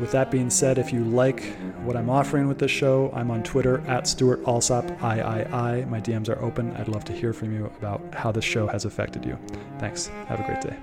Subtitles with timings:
[0.00, 1.44] with that being said, if you like
[1.84, 5.84] what I'm offering with this show, I'm on Twitter at Stewart Alsop III.
[5.86, 6.72] My DMs are open.
[6.76, 9.38] I'd love to hear from you about how this show has affected you.
[9.78, 10.06] Thanks.
[10.26, 10.76] Have a great day.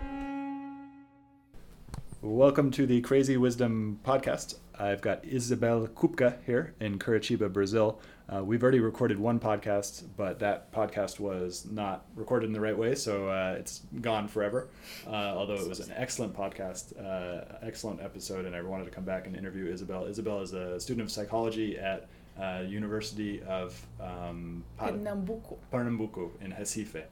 [2.22, 4.56] Welcome to the Crazy Wisdom Podcast.
[4.78, 8.00] I've got Isabel Kupka here in Curitiba, Brazil.
[8.32, 12.78] Uh, we've already recorded one podcast, but that podcast was not recorded in the right
[12.78, 14.70] way, so uh, it's gone forever.
[15.08, 19.04] Uh, although it was an excellent podcast, uh, excellent episode, and I wanted to come
[19.04, 20.06] back and interview Isabel.
[20.06, 22.08] Isabel is a student of psychology at
[22.40, 25.58] uh, University of um, Pernambuco.
[25.72, 27.04] Pernambuco in Recife.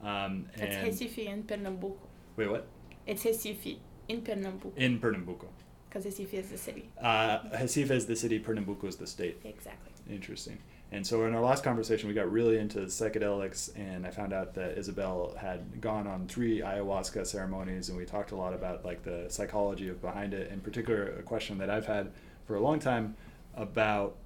[0.00, 2.06] Um, it's Recife in Pernambuco.
[2.36, 2.66] Wait, what?
[3.04, 4.72] It's Recife in Pernambuco.
[4.76, 5.46] In Pernambuco.
[5.88, 6.88] Because Recife is the city.
[7.00, 9.40] Uh, Recife is the city, Pernambuco is the state.
[9.44, 9.91] Exactly.
[10.10, 10.58] Interesting.
[10.90, 14.52] And so in our last conversation, we got really into psychedelics, and I found out
[14.54, 19.02] that Isabel had gone on three ayahuasca ceremonies, and we talked a lot about like
[19.02, 20.52] the psychology of behind it.
[20.52, 22.12] In particular, a question that I've had
[22.46, 23.16] for a long time
[23.54, 24.16] about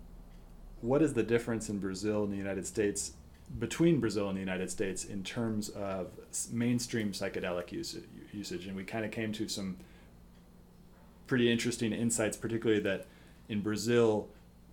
[0.81, 3.13] what is the difference in Brazil and the United States
[3.61, 6.09] between Brazil and the United States in terms of
[6.51, 7.71] mainstream psychedelic
[8.33, 9.77] usage, and we kind of came to some
[11.29, 13.07] pretty interesting insights, particularly that
[13.49, 14.29] in Brazil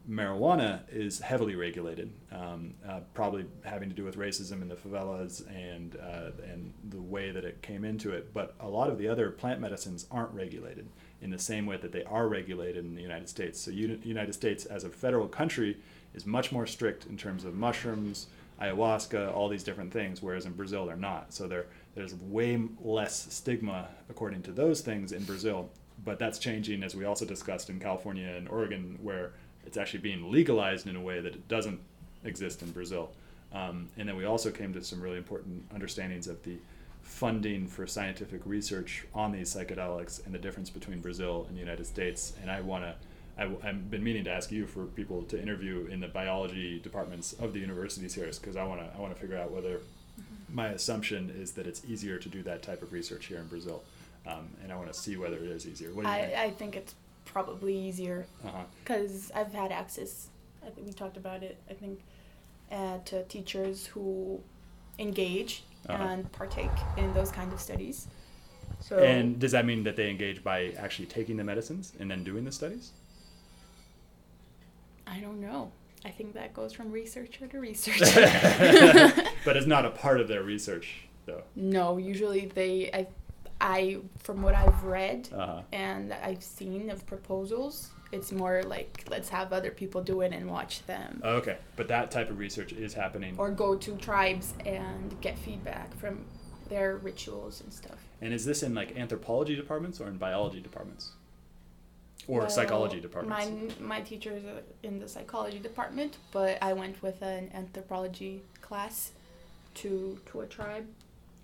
[0.10, 5.48] marijuana is heavily regulated, um, uh, probably having to do with racism in the favelas
[5.50, 8.34] and uh, and the way that it came into it.
[8.34, 10.88] But a lot of the other plant medicines aren't regulated
[11.22, 13.60] in the same way that they are regulated in the United States.
[13.60, 15.78] So, the United States, as a federal country,
[16.14, 18.28] is much more strict in terms of mushrooms,
[18.62, 21.34] ayahuasca, all these different things, whereas in Brazil they're not.
[21.34, 25.70] So there there's way less stigma according to those things in Brazil.
[26.04, 29.34] But that's changing, as we also discussed in California and Oregon, where
[29.66, 31.80] it's actually being legalized in a way that it doesn't
[32.24, 33.12] exist in Brazil.
[33.54, 36.58] Um, and then we also came to some really important understandings of the
[37.02, 41.86] funding for scientific research on these psychedelics and the difference between Brazil and the United
[41.86, 42.34] States.
[42.42, 42.96] And I want to,
[43.38, 47.54] I've been meaning to ask you for people to interview in the biology departments of
[47.54, 49.80] the universities here, because I want to, I want to figure out whether
[50.50, 53.84] my assumption is that it's easier to do that type of research here in Brazil.
[54.26, 55.90] Um, and I want to see whether it is easier.
[56.06, 56.38] I, think?
[56.38, 58.26] I think it's probably easier
[58.84, 59.42] because uh-huh.
[59.42, 60.30] I've had access.
[60.66, 61.58] I think we talked about it.
[61.70, 62.00] I think
[62.72, 64.42] uh, to teachers who
[65.00, 66.04] engage uh-huh.
[66.04, 68.08] and partake in those kind of studies.
[68.80, 72.24] So and does that mean that they engage by actually taking the medicines and then
[72.24, 72.92] doing the studies?
[75.08, 75.72] I don't know.
[76.06, 78.06] I think that goes from researcher to researcher.
[79.46, 81.44] but it's not a part of their research, though.
[81.56, 82.90] No, usually they.
[82.94, 83.08] I
[83.64, 85.62] I, from what I've read uh-huh.
[85.72, 90.52] and I've seen of proposals, it's more like let's have other people do it and
[90.52, 91.22] watch them.
[91.24, 93.36] Okay, but that type of research is happening.
[93.38, 96.26] Or go to tribes and get feedback from
[96.68, 98.00] their rituals and stuff.
[98.22, 101.14] And is this in like anthropology departments or in biology departments?
[102.28, 103.76] Or psychology departments?
[103.80, 104.44] My, my teacher is
[104.84, 109.12] in the psychology department, but I went with an anthropology class
[109.76, 110.86] to to a tribe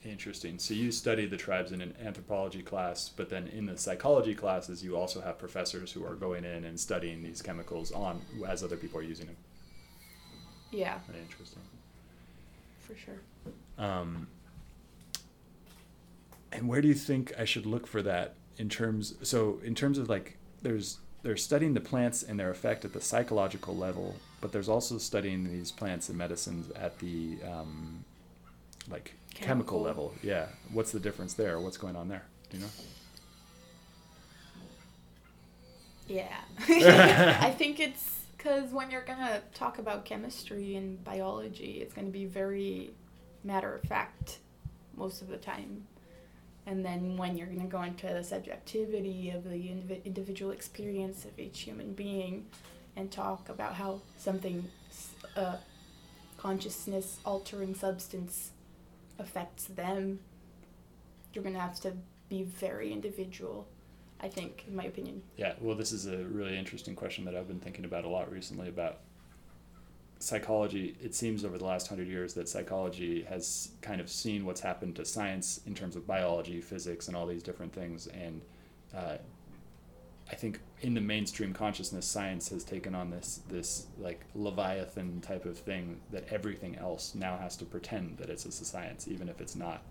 [0.06, 0.60] Interesting.
[0.60, 4.82] So you study the tribes in an anthropology class, but then in the psychology classes,
[4.82, 8.78] you also have professors who are going in and studying these chemicals on as other
[8.78, 9.36] people are using them.
[10.72, 11.00] Yeah.
[11.08, 11.62] Very interesting.
[12.80, 13.20] For sure.
[13.78, 14.28] Um,
[16.54, 19.16] and where do you think I should look for that in terms?
[19.22, 23.02] So in terms of like, there's they're studying the plants and their effect at the
[23.02, 28.06] psychological level, but there's also studying these plants and medicines at the um,
[28.90, 29.80] like chemical.
[29.80, 30.14] chemical level.
[30.24, 30.48] Yeah.
[30.72, 31.60] What's the difference there?
[31.60, 32.26] What's going on there?
[32.50, 32.70] Do you know?
[36.08, 36.38] Yeah.
[37.42, 42.08] I think it's because when you're going to talk about chemistry and biology, it's going
[42.08, 42.92] to be very
[43.44, 44.40] matter of fact
[44.96, 45.86] most of the time.
[46.66, 51.26] And then when you're going to go into the subjectivity of the indiv- individual experience
[51.26, 52.46] of each human being
[52.96, 54.68] and talk about how something
[55.36, 55.58] uh,
[56.38, 58.52] consciousness altering substance
[59.20, 60.20] affects them,
[61.34, 61.94] you're gonna have to
[62.30, 63.68] be very individual.
[64.22, 65.22] I think, in my opinion.
[65.38, 68.30] Yeah, well, this is a really interesting question that I've been thinking about a lot
[68.30, 69.00] recently about
[70.20, 70.98] psychology.
[71.02, 74.98] It seems over the last hundred years that psychology has kind of seen what's happened
[74.98, 78.08] to science in terms of biology, physics, and all these different things.
[78.08, 78.42] And
[78.94, 79.18] uh,
[80.32, 85.46] I think in the mainstream consciousness, science has taken on this this like leviathan type
[85.46, 89.42] of thing that everything else now has to pretend that it's a science, even if
[89.42, 89.82] it's not.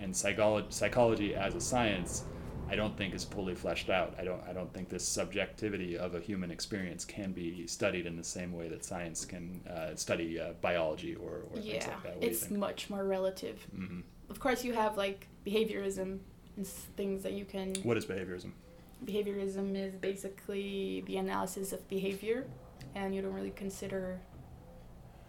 [0.00, 2.24] And psychology, psychology as a science
[2.72, 4.14] I don't think is fully fleshed out.
[4.18, 8.16] I don't I don't think this subjectivity of a human experience can be studied in
[8.16, 12.02] the same way that science can uh, study uh, biology or, or yeah, things like
[12.04, 12.16] that.
[12.16, 13.66] What it's much more relative.
[13.76, 14.00] Mm-hmm.
[14.30, 16.20] Of course, you have like behaviorism
[16.56, 17.74] and things that you can.
[17.82, 18.52] What is behaviorism?
[19.04, 22.46] Behaviorism is basically the analysis of behavior,
[22.94, 24.20] and you don't really consider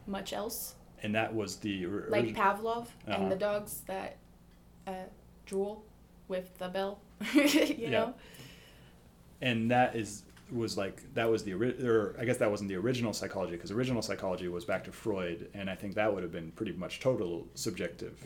[0.08, 0.76] much else.
[1.02, 3.18] And that was the like Pavlov uh-huh.
[3.18, 4.18] and the dogs that
[4.88, 4.94] uh,
[5.46, 5.84] drool
[6.28, 7.00] with the bell
[7.34, 7.90] you yeah.
[7.90, 8.14] know
[9.42, 13.14] and that is was like that was the or I guess that wasn't the original
[13.14, 16.52] psychology because original psychology was back to Freud and I think that would have been
[16.52, 18.26] pretty much total subjective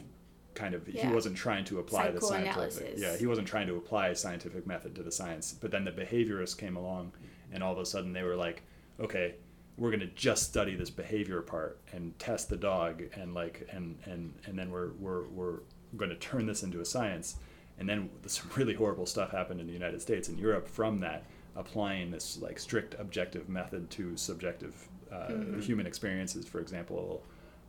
[0.58, 1.08] kind of yeah.
[1.08, 4.66] he wasn't trying to apply the scientific yeah he wasn't trying to apply a scientific
[4.66, 7.12] method to the science but then the behaviorists came along
[7.52, 8.64] and all of a sudden they were like
[9.00, 9.36] okay
[9.78, 13.98] we're going to just study this behavior part and test the dog and like and
[14.06, 15.60] and and then we're we're we're
[15.96, 17.38] going to turn this into a science
[17.80, 21.26] and then some really horrible stuff happened in the United States and Europe from that,
[21.56, 25.60] applying this like strict objective method to subjective uh, mm-hmm.
[25.60, 26.48] human experiences.
[26.48, 27.24] For example,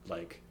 [0.06, 0.42] like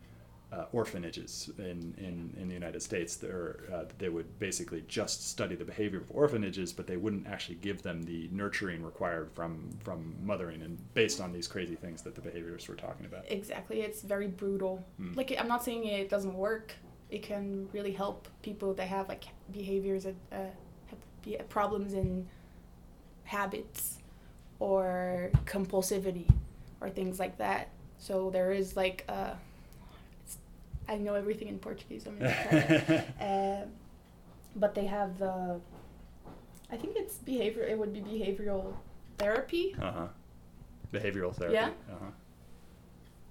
[0.51, 5.65] uh, orphanages in, in, in the United States, uh, they would basically just study the
[5.65, 10.61] behavior of orphanages, but they wouldn't actually give them the nurturing required from from mothering,
[10.61, 13.25] and based on these crazy things that the behaviorists were talking about.
[13.29, 14.85] Exactly, it's very brutal.
[15.01, 15.17] Mm.
[15.17, 16.73] Like I'm not saying it doesn't work
[17.09, 22.27] it can really help people that have like behaviors uh, have problems in
[23.23, 23.99] habits
[24.59, 26.29] or compulsivity
[26.81, 27.69] or things like that.
[27.97, 29.33] So there is like uh,
[30.87, 32.07] I know everything in Portuguese.
[32.07, 33.07] I'm gonna try it.
[33.21, 33.65] Uh,
[34.55, 35.59] but they have the
[36.71, 37.63] I think it's behavior.
[37.63, 38.73] It would be behavioral
[39.17, 39.75] therapy.
[39.81, 40.07] Uh huh.
[40.93, 41.55] Behavioral therapy.
[41.55, 41.67] Yeah.
[41.67, 42.11] Uh huh.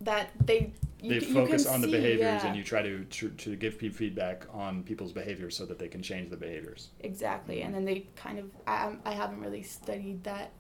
[0.01, 0.73] That they
[1.03, 2.47] they focus on the behaviors yeah.
[2.47, 5.89] and you try to, to, to give people feedback on people's behaviors so that they
[5.89, 10.25] can change the behaviors exactly and then they kind of I, I haven't really studied
[10.25, 10.53] that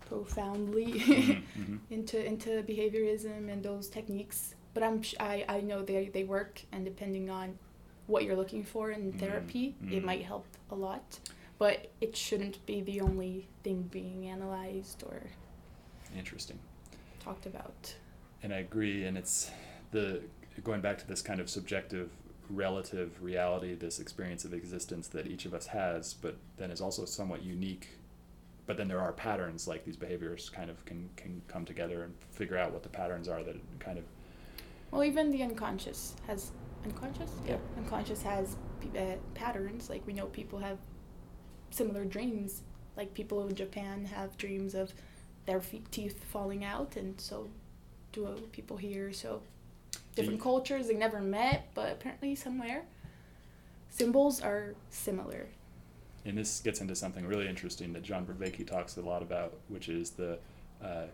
[0.00, 1.32] profoundly mm-hmm.
[1.60, 1.76] mm-hmm.
[1.90, 6.84] into into behaviorism and those techniques but i'm i, I know they, they work and
[6.84, 7.58] depending on
[8.06, 9.18] what you're looking for in mm-hmm.
[9.18, 10.06] therapy it mm-hmm.
[10.06, 11.18] might help a lot
[11.58, 15.22] but it shouldn't be the only thing being analyzed or
[16.14, 16.58] interesting
[17.20, 17.94] talked about
[18.42, 19.04] and I agree.
[19.04, 19.50] And it's
[19.90, 20.22] the
[20.62, 22.10] going back to this kind of subjective
[22.48, 27.04] relative reality, this experience of existence that each of us has, but then is also
[27.04, 27.88] somewhat unique.
[28.66, 32.14] But then there are patterns like these behaviors kind of can, can come together and
[32.30, 34.04] figure out what the patterns are that kind of.
[34.96, 36.52] Well, even the unconscious has
[36.82, 37.30] unconscious.
[37.44, 37.58] Yeah, yeah.
[37.76, 38.56] unconscious has
[38.98, 39.90] uh, patterns.
[39.90, 40.78] Like we know people have
[41.70, 42.62] similar dreams.
[42.96, 44.94] Like people in Japan have dreams of
[45.44, 47.46] their feet, teeth falling out, and so
[48.12, 49.12] do people here.
[49.12, 49.42] So
[50.14, 52.84] different cultures they never met, but apparently somewhere
[53.90, 55.46] symbols are similar.
[56.24, 59.90] And this gets into something really interesting that John Vervaeke talks a lot about, which
[59.90, 60.38] is the
[60.82, 61.04] uh,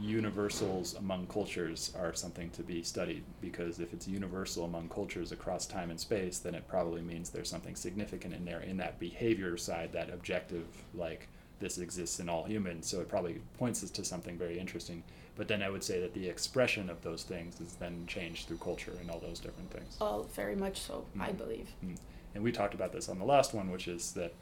[0.00, 5.66] universals among cultures are something to be studied because if it's universal among cultures across
[5.66, 9.56] time and space, then it probably means there's something significant in there in that behavior
[9.56, 11.28] side, that objective, like
[11.60, 12.86] this exists in all humans.
[12.88, 15.02] So it probably points us to something very interesting.
[15.36, 18.58] But then I would say that the expression of those things is then changed through
[18.58, 19.96] culture and all those different things.
[20.00, 21.22] Oh, very much so, mm-hmm.
[21.22, 21.68] I believe.
[21.84, 21.94] Mm-hmm.
[22.34, 24.32] And we talked about this on the last one, which is that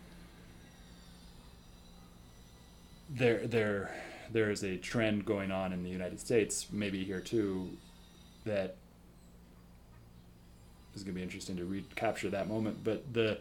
[3.09, 3.95] there there
[4.31, 7.71] there is a trend going on in the United States, maybe here too,
[8.45, 8.77] that
[10.95, 12.83] is going to be interesting to recapture that moment.
[12.83, 13.39] But the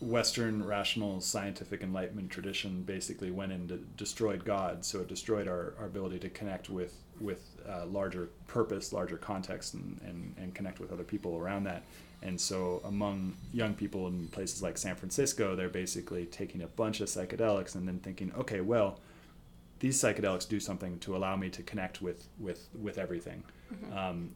[0.00, 5.86] Western rational scientific enlightenment tradition basically went and destroyed God, so it destroyed our, our
[5.86, 10.92] ability to connect with with uh, larger purpose, larger context, and, and, and connect with
[10.92, 11.82] other people around that.
[12.22, 17.00] And so, among young people in places like San Francisco, they're basically taking a bunch
[17.00, 19.00] of psychedelics and then thinking, okay, well,
[19.80, 23.42] these psychedelics do something to allow me to connect with with with everything.
[23.72, 23.96] Mm-hmm.
[23.96, 24.30] Um,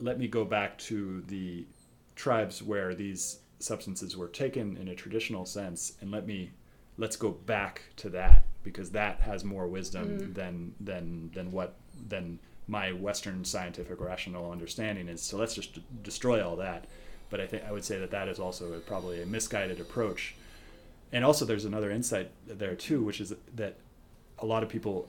[0.00, 1.66] let me go back to the
[2.14, 6.50] tribes where these substances were taken in a traditional sense and let me
[6.98, 10.34] let's go back to that because that has more wisdom Mm.
[10.34, 11.76] than than than what
[12.08, 12.38] than
[12.68, 15.22] my Western scientific rational understanding is.
[15.22, 16.86] So let's just d- destroy all that.
[17.30, 20.34] But I think I would say that that is also a, probably a misguided approach.
[21.12, 23.76] And also, there's another insight there too, which is that
[24.38, 25.08] a lot of people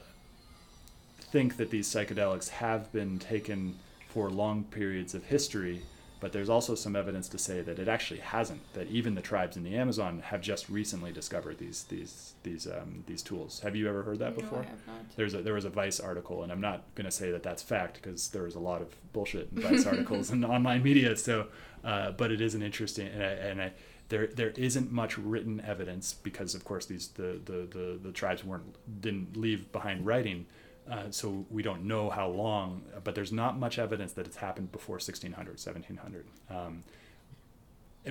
[1.19, 5.81] think that these psychedelics have been taken for long periods of history,
[6.19, 8.61] but there's also some evidence to say that it actually hasn't.
[8.73, 13.03] That even the tribes in the Amazon have just recently discovered these these these um,
[13.07, 13.59] these tools.
[13.61, 14.59] Have you ever heard that No, before?
[14.59, 15.15] I have not.
[15.15, 17.61] There's a, there was a Vice article, and I'm not going to say that that's
[17.61, 21.15] fact because there was a lot of bullshit in Vice articles and online media.
[21.15, 21.47] So,
[21.83, 23.71] uh, but it is an interesting, and I, and I
[24.09, 28.43] there there isn't much written evidence because of course these the the the, the tribes
[28.43, 30.45] weren't didn't leave behind writing.
[30.89, 34.71] Uh, so we don't know how long, but there's not much evidence that it's happened
[34.71, 36.25] before 1600, 1700.
[36.49, 36.83] Um,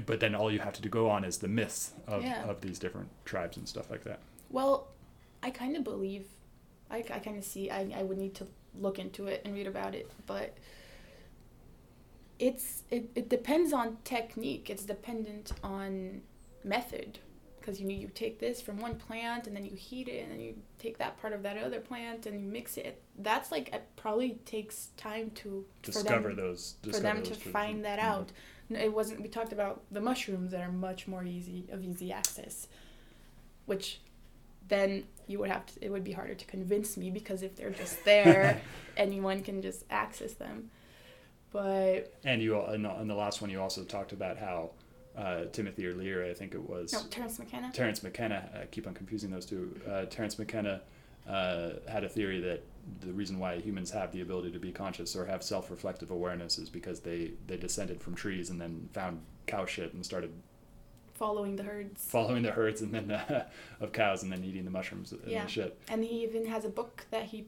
[0.04, 2.44] but then all you have to go on is the myths of, Yeah.
[2.44, 4.20] of these different tribes and stuff like that.
[4.50, 4.88] Well,
[5.42, 6.26] I kind of believe,
[6.90, 8.46] I, I kind of see, I, I would need to
[8.78, 10.54] look into it and read about it, but
[12.38, 14.68] it's it, it depends on technique.
[14.68, 16.20] It's dependent on
[16.62, 17.18] method.
[17.66, 20.30] Because you need you take this from one plant and then you heat it and
[20.30, 23.02] then you take that part of that other plant and you mix it.
[23.18, 26.76] That's like it probably takes time to for Discover them, those.
[26.84, 28.02] for Discover them to find that Mhm.
[28.04, 28.32] out.
[28.70, 29.20] It wasn't.
[29.20, 32.68] We talked about the mushrooms that are much more easy of easy access,
[33.64, 34.00] which
[34.68, 35.84] then you would have to.
[35.84, 38.60] It would be harder to convince me because if they're just there,
[38.96, 40.70] anyone can just access them.
[41.50, 44.70] But And you, al- in the, in the last one, you also talked about how
[45.16, 47.70] uh, Timothy or Leary, I think it was, no, Terence McKenna.
[47.72, 48.48] Terence McKenna.
[48.62, 49.78] I keep on confusing those two.
[49.88, 50.82] Uh, Terence McKenna
[51.28, 52.62] uh, had a theory that
[53.00, 56.68] the reason why humans have the ability to be conscious or have self-reflective awareness is
[56.70, 60.30] because they they descended from trees and then found cow shit and started
[61.14, 62.04] following the herds.
[62.04, 63.48] following the herds and then uh,
[63.80, 65.44] of cows and then eating the mushrooms and Yeah.
[65.44, 65.78] the shit.
[65.88, 67.46] And he even has a book that he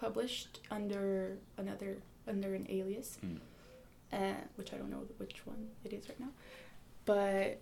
[0.00, 3.38] published under another under an alias, Mm.
[4.12, 6.30] uh, which I don't know which one it is right now,
[7.04, 7.60] but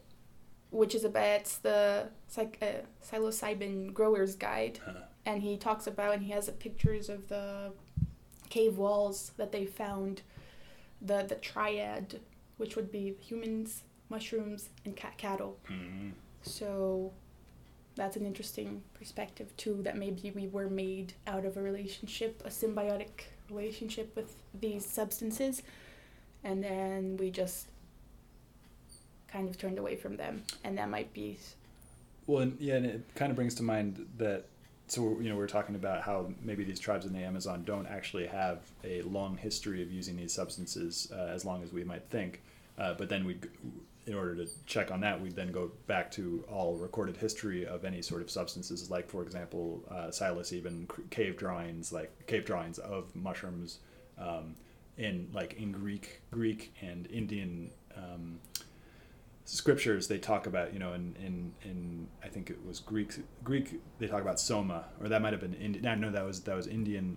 [0.70, 2.66] which is about the psych, uh,
[3.02, 4.92] psilocybin growers guide, Uh,
[5.24, 7.72] and he talks about and he has pictures of the
[8.50, 10.22] cave walls that they found,
[11.00, 12.20] the the triad,
[12.58, 15.58] which would be humans, mushrooms, and cat cattle.
[15.68, 17.12] mm, So
[17.94, 22.48] that's an interesting perspective too that maybe we were made out of a relationship, a
[22.50, 25.62] symbiotic relationship with these substances.
[26.44, 27.66] And then we just
[29.32, 31.38] kind of turned away from them and that might be
[32.26, 34.44] Well, and, yeah, and it kind of brings to mind that.
[34.86, 37.86] So you know, we are talking about how maybe these tribes in the Amazon don't
[37.86, 42.04] actually have a long history of using these substances uh, as long as we might
[42.08, 42.40] think.
[42.78, 43.36] Uh, but then we,
[44.06, 47.84] in order to check on that, we then go back to all recorded history of
[47.84, 50.10] any sort of substances, like for example, uh,
[50.96, 53.80] c- cave drawings, like cave drawings of mushrooms,
[54.16, 54.54] um,
[54.96, 57.70] in like in Greek, Greek and Indian.
[57.94, 58.38] Um,
[59.50, 63.80] scriptures they talk about you know in in in I think it was Greek Greek
[63.98, 66.54] they talk about soma or that might have been Indian no, no that was that
[66.54, 67.16] was Indian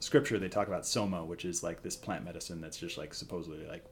[0.00, 0.38] scripture.
[0.40, 3.84] They talk about soma which is like this plant medicine that's just like supposedly like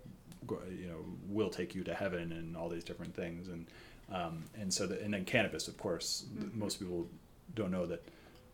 [0.69, 3.47] you know will take you to heaven and all these different things.
[3.47, 3.67] And
[4.13, 6.55] um, and so the, and then cannabis of course Mhm.
[6.55, 7.07] most people
[7.55, 8.03] don't know that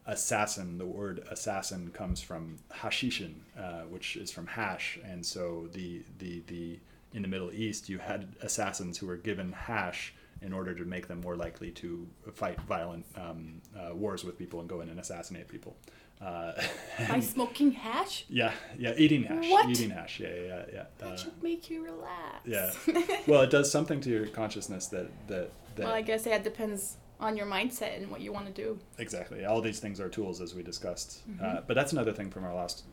[0.07, 4.99] assassin the word assassin comes from hashishin uh, which is from hash.
[5.03, 6.81] And so the the the
[7.12, 11.07] in the Middle East, you had assassins who were given hash in order to make
[11.09, 14.99] them more likely to fight violent um, uh, wars with people and go in and
[14.99, 15.76] assassinate people.
[16.21, 16.52] Uh,
[17.09, 19.69] by smoking hash yeah, yeah, eating hash, What?
[19.69, 20.85] eating hash, yeah, yeah, yeah.
[20.99, 22.71] that Uh, should make you relax yeah.
[23.26, 26.97] well, it does something to your consciousness that that that well i guess it depends
[27.19, 29.45] on your mindset and what you want to do exactly.
[29.45, 31.23] All these things are tools, as we discussed.
[31.40, 31.66] Uh, Mhm.
[31.66, 32.85] but that's another thing from our last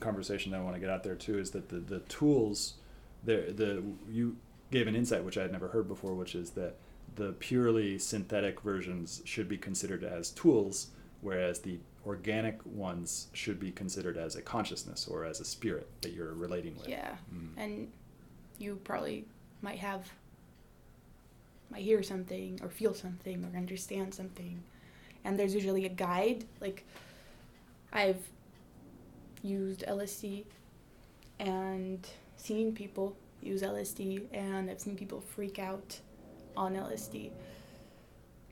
[0.00, 2.74] conversation that I want to get out there too is that the the tools,
[3.24, 4.36] the the you
[4.70, 6.76] gave an insight which I had never heard before, which is that
[7.16, 10.88] the purely synthetic versions should be considered as tools,
[11.22, 16.12] whereas the organic ones should be considered as a consciousness or as a spirit that
[16.12, 16.88] you're relating with.
[16.88, 17.48] yeah Mm.
[17.56, 17.92] and
[18.58, 19.24] you probably
[19.62, 20.10] might have
[21.70, 24.62] might hear something or feel something or understand something
[25.24, 26.84] and there's usually a guide like
[27.92, 28.22] i've
[29.42, 30.44] used lsd
[31.40, 32.08] and
[32.38, 36.00] seen people use lsd and i've seen people freak out
[36.56, 37.30] on lsd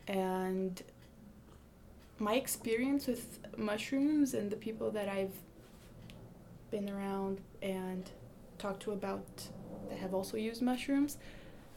[0.08, 0.82] and
[2.18, 5.32] my experience with mushrooms and the people that i've
[6.70, 8.10] been around and
[8.58, 9.26] talked to about
[9.88, 11.18] that have also used mushrooms,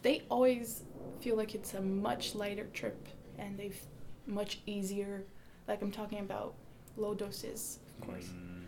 [0.01, 0.83] they always
[1.19, 3.79] feel like it's a much lighter trip and they've
[4.25, 5.23] much easier
[5.67, 6.53] like I'm talking about
[6.97, 8.25] low doses, of course.
[8.25, 8.63] Mm,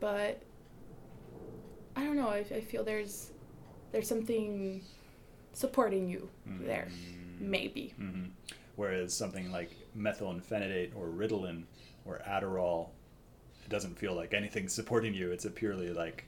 [0.00, 0.42] But
[1.98, 2.28] I don't know.
[2.28, 3.30] I, I feel there's
[3.90, 4.82] there's something
[5.52, 7.92] supporting you there, mm, maybe.
[8.00, 8.30] mhm.
[8.76, 11.64] Whereas something like methylphenidate or Ritalin
[12.04, 12.90] or Adderall,
[13.64, 15.32] it doesn't feel like anything's supporting you.
[15.32, 16.26] It's a purely like,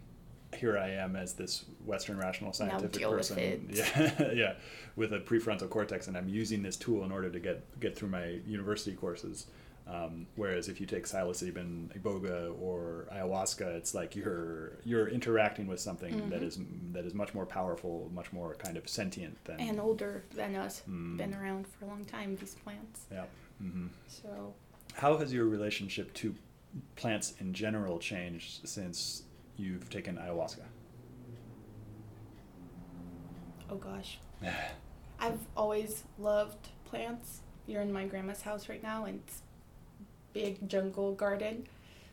[0.57, 4.53] here I am as this Western rational scientific person, yeah, yeah,
[4.97, 8.09] with a prefrontal cortex, and I'm using this tool in order to get get through
[8.09, 9.47] my university courses.
[9.93, 15.81] Um, whereas if you take psilocybin, iboga, or ayahuasca, it's like you're you're interacting with
[15.81, 16.47] something that Mhm.
[16.47, 16.59] is
[16.93, 20.83] that is much more powerful, much more kind of sentient than And older than us,
[20.89, 21.17] Mm.
[21.17, 22.37] been around for a long time.
[22.37, 23.07] These plants.
[23.11, 23.25] Yeah.
[23.59, 24.55] hmm So
[24.95, 26.35] How has your relationship to
[26.95, 29.25] plants in general changed since
[29.57, 30.67] you've taken ayahuasca?
[33.71, 34.19] oh gosh,
[35.21, 37.41] I've always loved plants.
[37.67, 39.43] You're in my grandma's house right now, and it's
[40.33, 41.67] big jungle garden.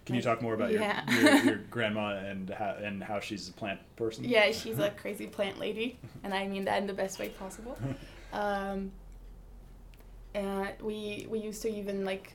[0.05, 3.51] Can you talk more about your, your, your grandma and how, and how she's a
[3.51, 4.23] plant person?
[4.23, 7.77] Yeah, she's a crazy plant lady, and I mean that in the best way possible.
[8.33, 8.91] Um,
[10.35, 12.33] and we we used to even like,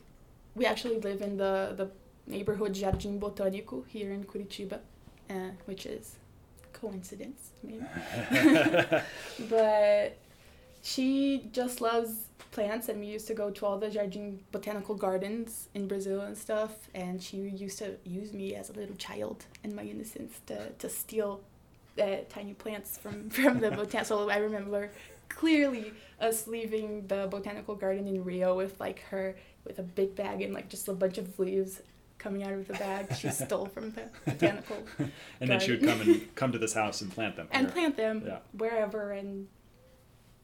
[0.55, 1.91] we actually live in the the
[2.25, 4.79] neighborhood Jardim Botânico here in Curitiba,
[5.29, 6.15] uh, which is
[6.73, 7.85] coincidence maybe.
[9.49, 10.17] but
[10.81, 15.69] she just loves plants and we used to go to all the Jardim botanical gardens
[15.73, 19.75] in Brazil and stuff and she used to use me as a little child in
[19.75, 21.41] my innocence to, to steal
[22.01, 24.91] uh, tiny plants from, from the botan so I remember
[25.29, 30.41] clearly us leaving the botanical garden in Rio with like her with a big bag
[30.43, 31.81] and like just a bunch of leaves
[32.19, 34.77] coming out of the bag she stole from the botanical
[35.41, 37.47] and then she would come and come to this house and plant them.
[37.51, 37.73] and here.
[37.73, 38.37] plant them Yeah.
[38.55, 39.47] wherever and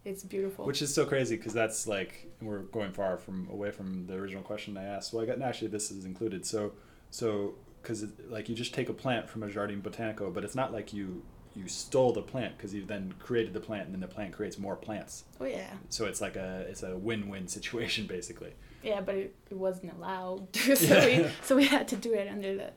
[0.06, 4.06] it's beautiful Which is so crazy because that's like we're going far from away from
[4.08, 5.14] the original question I asked.
[5.14, 6.46] Well, I got actually this is included.
[6.46, 6.74] So
[7.10, 10.72] so because like you just take a plant from a Jardim Botânico, but it's not
[10.74, 11.24] like you
[11.56, 14.58] you stole the plant because you then created the plant and then the plant creates
[14.58, 15.26] more plants.
[15.42, 18.54] oh yeah So it's like a it's a win-win situation basically.
[18.84, 22.56] yeah but it, it wasn't allowed so we so we had to do it under
[22.56, 22.70] the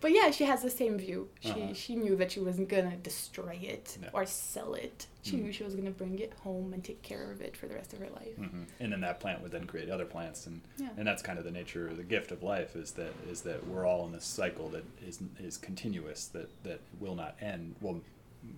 [0.00, 1.74] but yeah she has the same view she Uh-huh.
[1.74, 4.08] she knew that she wasn't gonna destroy it Yeah.
[4.12, 5.42] or sell it she Mhm.
[5.42, 7.92] knew she was gonna bring it home and take care of it for the rest
[7.92, 10.88] of her life hmm And then that plant would then create other plants, and yeah
[10.96, 13.66] and that's kind of the nature, of the gift of life is that is that
[13.66, 17.74] we're all in this cycle that is is continuous, that that will not end.
[17.80, 18.00] Well,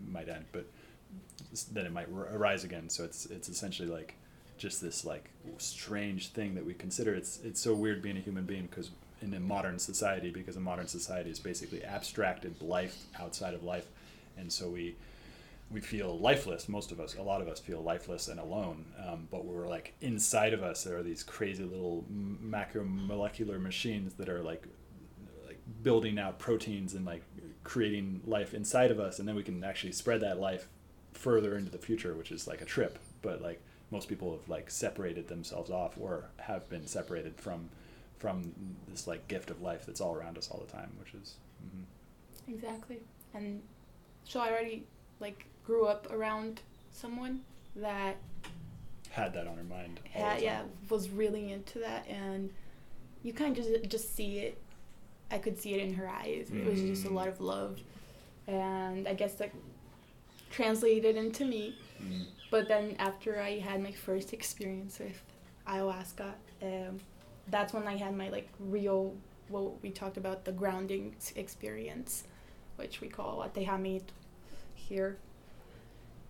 [0.07, 0.67] might end, but
[1.73, 2.89] then it might r- arise again.
[2.89, 4.15] So it's it's essentially like
[4.59, 7.15] just this like strange thing that we consider.
[7.15, 8.91] It's it's so weird being a human being because
[9.23, 13.87] in a modern society, because a modern society is basically abstracted life outside of life,
[14.37, 14.97] and so we
[15.71, 16.69] we feel lifeless.
[16.69, 18.85] Most of us, a lot of us, feel lifeless and alone.
[19.07, 24.29] Um, but we're like inside of us, there are these crazy little macromolecular machines that
[24.29, 24.67] are like
[25.47, 27.23] like building out proteins and like
[27.65, 30.69] creating life inside of us, and then we can actually spread that life
[31.13, 32.99] further into the future, which is like a trip.
[33.23, 37.69] But like most people have like separated themselves off or have been separated from
[38.23, 38.53] from
[38.89, 41.35] this like gift of life that's all around us all the time, which is.
[41.67, 41.85] mhm.
[42.55, 42.99] exactly
[43.35, 43.61] and
[44.25, 44.85] so i already
[45.21, 46.61] like grew up around
[46.93, 47.41] someone
[47.75, 48.17] that
[49.11, 49.99] Had that on her mind.
[50.13, 52.51] had, yeah was really into that and
[53.25, 54.57] you kind of just, just see it
[55.33, 57.15] i could see it in her eyes it was just a Mm.
[57.15, 57.81] lot of love
[58.47, 59.51] and i guess that
[60.51, 62.25] translated into me Mm.
[62.51, 65.19] but then after i had my first experience with
[65.67, 66.31] ayahuasca
[66.63, 66.99] um,
[67.49, 69.15] that's when i had my like real
[69.49, 72.25] what we talked about the grounding experience
[72.77, 74.11] which we call aterramento
[74.75, 75.17] here.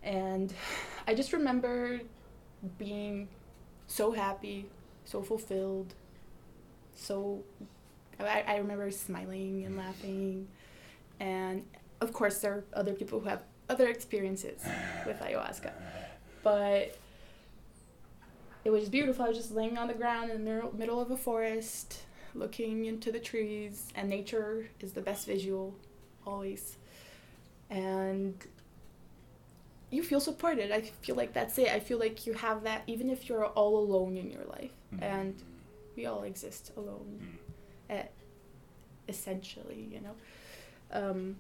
[0.03, 0.53] And
[1.07, 2.01] i just remember
[2.79, 3.29] being
[3.87, 4.67] so happy,
[5.05, 5.95] so fulfilled,
[6.95, 7.43] so
[8.21, 10.47] I, I remember smiling and laughing,
[11.19, 11.65] and
[12.01, 14.63] of course there are other people who have other experiences
[15.07, 15.73] with ayahuasca,
[16.43, 16.97] but
[18.65, 19.25] it was beautiful.
[19.25, 22.03] I was just laying on the ground in the middle, of a forest,
[22.35, 25.75] looking into the trees, and nature is the best visual,
[26.27, 26.77] always,
[27.71, 28.35] and
[29.91, 30.71] you feel supported.
[30.73, 31.69] I feel like that's it.
[31.69, 34.73] I feel like you have that even if you're all alone in your life.
[34.95, 35.03] Mhm.
[35.03, 35.43] And
[35.97, 37.39] we all exist alone,
[37.91, 37.95] Mm.
[37.97, 38.07] eh,
[39.09, 40.15] essentially, you know.
[40.91, 41.37] Um,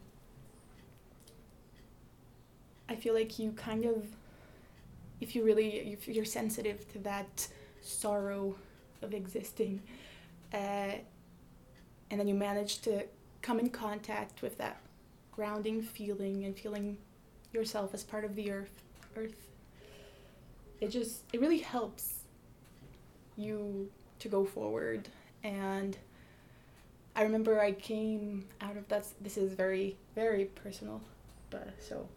[2.88, 4.06] I feel like you kind of,
[5.22, 7.48] if you really, if you're sensitive to that
[7.80, 8.54] sorrow
[9.00, 9.82] of existing,
[10.52, 10.92] uh,
[12.10, 13.04] and then you manage to
[13.40, 14.80] come in contact with that
[15.32, 16.98] grounding feeling and feeling
[17.52, 18.82] yourself as part of the earth
[19.16, 19.48] earth
[20.82, 22.22] it just it really helps
[23.36, 25.08] you to go forward.
[25.44, 25.96] And
[27.14, 29.06] I remember I came out of that.
[29.20, 31.00] This is very, very personal,
[31.50, 32.08] but so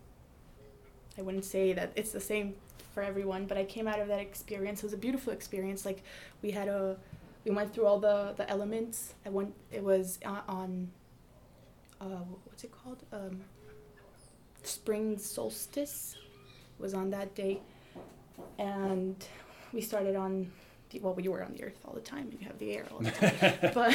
[1.17, 2.55] I wouldn't say that it's the same
[2.95, 3.45] for everyone.
[3.45, 4.79] But I came out of that experience.
[4.79, 5.86] It was a beautiful experience.
[5.86, 6.01] Like
[6.41, 6.97] we had a,
[7.43, 9.13] we went through all the the elements.
[9.25, 9.53] I went.
[9.71, 10.41] It was on.
[10.47, 10.91] on
[12.01, 13.03] uh, what's it called?
[13.13, 13.41] Um,
[14.63, 16.17] spring solstice
[16.79, 17.62] was on that day,
[18.58, 19.15] and
[19.71, 20.51] we started on
[21.01, 22.99] well, we were on the earth all the time, and you have the air all
[22.99, 23.53] the time.
[23.73, 23.93] but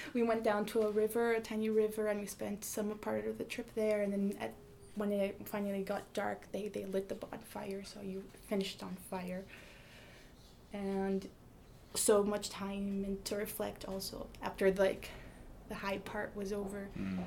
[0.14, 3.38] we went down to a river, a tiny river, and we spent some part of
[3.38, 4.02] the trip there.
[4.02, 4.54] And then at,
[4.96, 9.44] when it finally got dark, they, they lit the bonfire, so you finished on fire.
[10.72, 11.28] And
[11.94, 15.10] so much time and to reflect also after like
[15.68, 16.88] the high part was over.
[16.98, 17.20] Mm.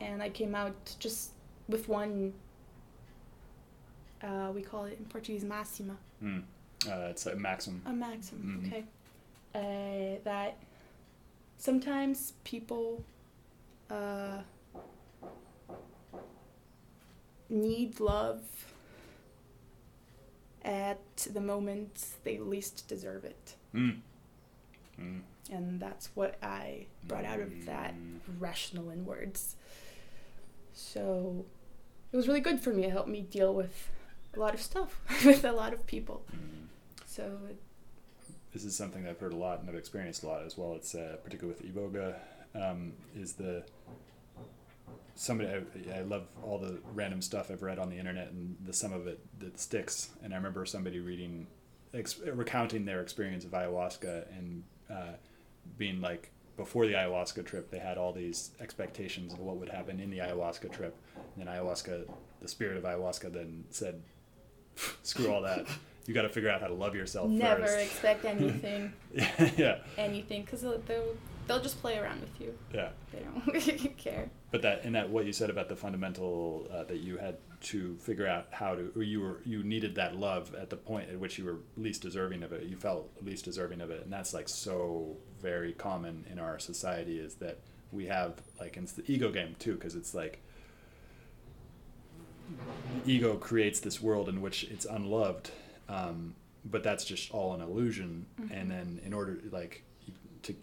[0.00, 1.30] And I came out just
[1.68, 2.34] with one.
[4.22, 5.96] Uh, we call it in Portuguese máxima.
[6.22, 6.42] Mm
[6.88, 7.82] uh, it's a maxim.
[7.86, 8.66] A maxim, mm-hmm.
[8.66, 8.84] okay.
[9.54, 10.56] Uh, that
[11.58, 13.04] sometimes people
[13.90, 14.38] uh,
[17.52, 18.40] need love
[20.64, 23.54] at the moment they least deserve it.
[23.74, 23.98] Mm.
[25.00, 25.20] Mm.
[25.50, 28.18] And that's what I brought out of that mm.
[28.38, 29.56] rational in words.
[30.72, 31.44] So
[32.12, 32.84] it was really good for me.
[32.84, 33.90] It helped me deal with
[34.34, 36.22] a lot of stuff with a lot of people.
[36.34, 36.66] Mm.
[37.06, 37.38] So
[38.52, 40.74] this is something I've heard a lot and I've experienced a lot as well.
[40.74, 42.14] It's uh, particularly with iboga,
[42.54, 43.64] um, is the
[45.14, 48.72] somebody I, I, love all the random stuff I've read on the internet and the
[48.72, 50.10] some of it that sticks.
[50.22, 51.46] And I remember somebody reading,
[51.94, 55.12] ex- recounting their experience of ayahuasca and uh,
[55.78, 60.00] being like before the ayahuasca trip, they had all these expectations of what would happen
[60.00, 60.96] in the ayahuasca trip.
[61.36, 62.08] And then ayahuasca,
[62.40, 64.02] the spirit of ayahuasca, then said,
[65.02, 65.66] "Screw all that."
[66.06, 67.78] you got to figure out how to love yourself never first.
[67.78, 68.92] expect anything
[69.56, 74.30] yeah anything because they'll, they'll, they'll just play around with you yeah they don't care
[74.50, 77.96] but that and that what you said about the fundamental uh, that you had to
[77.98, 81.18] figure out how to or you were you needed that love at the point at
[81.18, 84.34] which you were least deserving of it you felt least deserving of it and that's
[84.34, 87.58] like so very common in our society is that
[87.90, 90.40] we have like it's the ego game too because it's like
[93.06, 95.50] ego creates this world in which it's unloved
[95.88, 98.26] um, but that's just all an illusion.
[98.40, 98.54] Mm-hmm.
[98.54, 99.84] And then in order like
[100.42, 100.54] to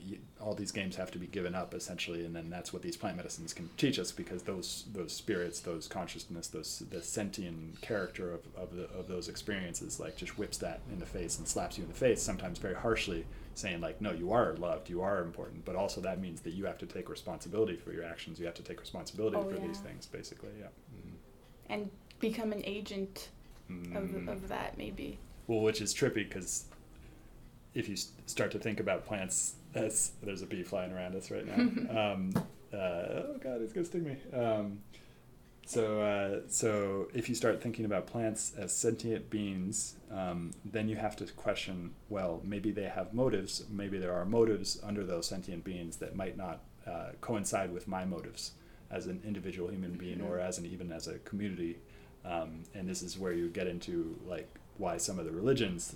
[0.41, 3.17] all these games have to be given up essentially, and then that's what these plant
[3.17, 8.41] medicines can teach us because those those spirits, those consciousness, those the sentient character of,
[8.55, 11.83] of the of those experiences like just whips that in the face and slaps you
[11.83, 15.65] in the face sometimes very harshly saying like no you are loved you are important
[15.65, 18.53] but also that means that you have to take responsibility for your actions you have
[18.53, 19.67] to take responsibility oh, for yeah.
[19.67, 21.73] these things basically yeah mm-hmm.
[21.73, 21.89] and
[22.19, 23.29] become an agent
[23.69, 23.95] mm.
[23.95, 25.17] of, of that maybe.
[25.47, 26.65] Well, which is trippy because
[27.73, 31.45] if you start to think about plants as there's a bee flying around us right
[31.45, 31.53] now.
[32.13, 32.33] um,
[32.73, 34.17] uh, oh God, it's gonna sting me.
[34.37, 34.79] Um,
[35.65, 40.95] so, uh, so if you start thinking about plants as sentient beings, um, then you
[40.95, 41.93] have to question.
[42.09, 43.63] Well, maybe they have motives.
[43.69, 48.03] Maybe there are motives under those sentient beings that might not uh, coincide with my
[48.03, 48.53] motives
[48.89, 51.77] as an individual human being, or as an even as a community
[52.25, 55.95] um, and this is where you get into like why some of the religions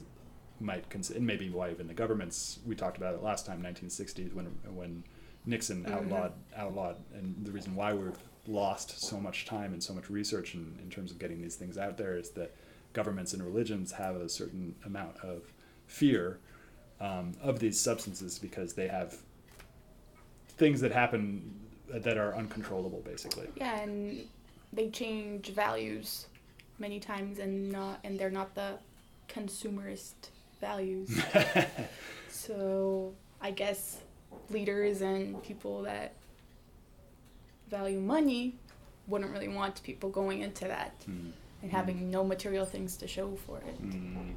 [0.63, 2.60] might consider, and maybe why even the governments.
[2.65, 5.04] We talked about it last time, 1960s, when when
[5.45, 5.93] Nixon mm-hmm.
[5.93, 10.54] outlawed outlawed, and the reason why we've lost so much time and so much research
[10.54, 12.54] in, in terms of getting these things out there is that
[12.91, 15.43] governments and religions have a certain amount of
[15.88, 16.39] fear
[16.99, 19.17] um, of these substances because they have
[20.49, 23.47] things that happen that are uncontrollable, basically.
[23.56, 24.28] Yeah, and
[24.71, 26.28] they change values
[26.80, 28.78] many times and not and they're not the
[29.30, 30.30] consumerist
[30.63, 31.10] values.
[32.30, 33.99] so I guess
[34.49, 36.13] leaders and people that
[37.69, 38.56] value money
[39.08, 41.32] wouldn't really want people going into that mm.
[41.62, 42.12] and having mm.
[42.17, 43.78] no material things to show for it.
[43.82, 44.34] Mm.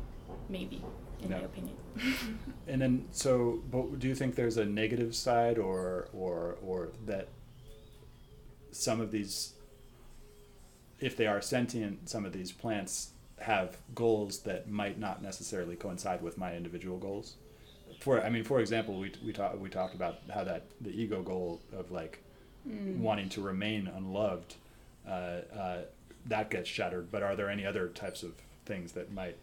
[0.49, 0.85] Maybe,
[1.23, 1.39] in no.
[1.39, 1.77] my opinion.
[2.67, 7.29] and then, so, but do you think there's a negative side, or or or that
[8.73, 9.55] some of these
[11.01, 16.23] if they are sentient, some of these plants have goals that might not necessarily coincide
[16.23, 17.35] with my individual goals.
[18.01, 21.23] For I mean, for example, we we talked we talked about how that the ego
[21.23, 22.23] goal of like
[22.69, 22.99] mm.
[22.99, 24.55] wanting to remain unloved
[25.07, 25.79] uh, uh,
[26.27, 27.11] that gets shattered.
[27.11, 28.33] But are there any other types of
[28.65, 29.37] things that might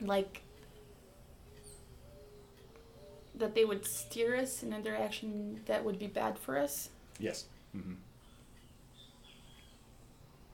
[0.00, 0.42] like
[3.34, 6.90] that they would steer us in a direction that would be bad for us?
[7.18, 7.46] Yes.
[7.76, 7.94] Mm-hmm.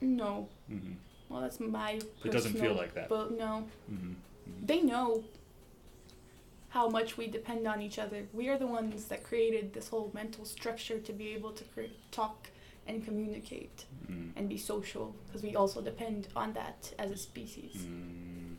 [0.00, 0.48] No.
[0.70, 0.92] Mm-hmm.
[1.28, 2.00] Well, that's my.
[2.24, 3.08] It doesn't feel like that.
[3.08, 3.66] But no.
[3.92, 4.10] Mm-hmm.
[4.12, 4.66] Mm-hmm.
[4.66, 5.24] They know.
[6.70, 8.20] how much we depend on each other.
[8.34, 11.94] We are the ones that created this whole mental structure to be able to cre-
[12.10, 12.38] talk
[12.86, 13.78] and communicate
[14.10, 14.30] Mm.
[14.36, 17.74] and be social because we also depend on that as a species.
[17.86, 18.54] Mm.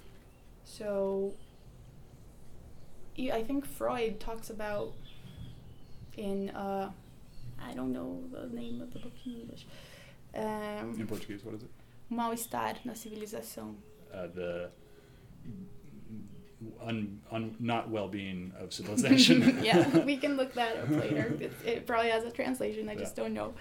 [0.63, 1.33] So
[3.15, 4.93] yeah, I think Freud talks about
[6.17, 6.91] in uh,
[7.67, 9.65] I don't know the name of the book in English.
[10.35, 11.71] Um, In Portuguese, what is it?
[12.09, 13.75] Mal-estar na civilização.
[14.11, 14.71] Uh, the
[16.81, 19.59] un, un, not well-being of civilization.
[19.63, 21.37] yeah, we can look that up later.
[21.39, 22.89] It, it probably has a translation.
[22.89, 23.53] I just don't know.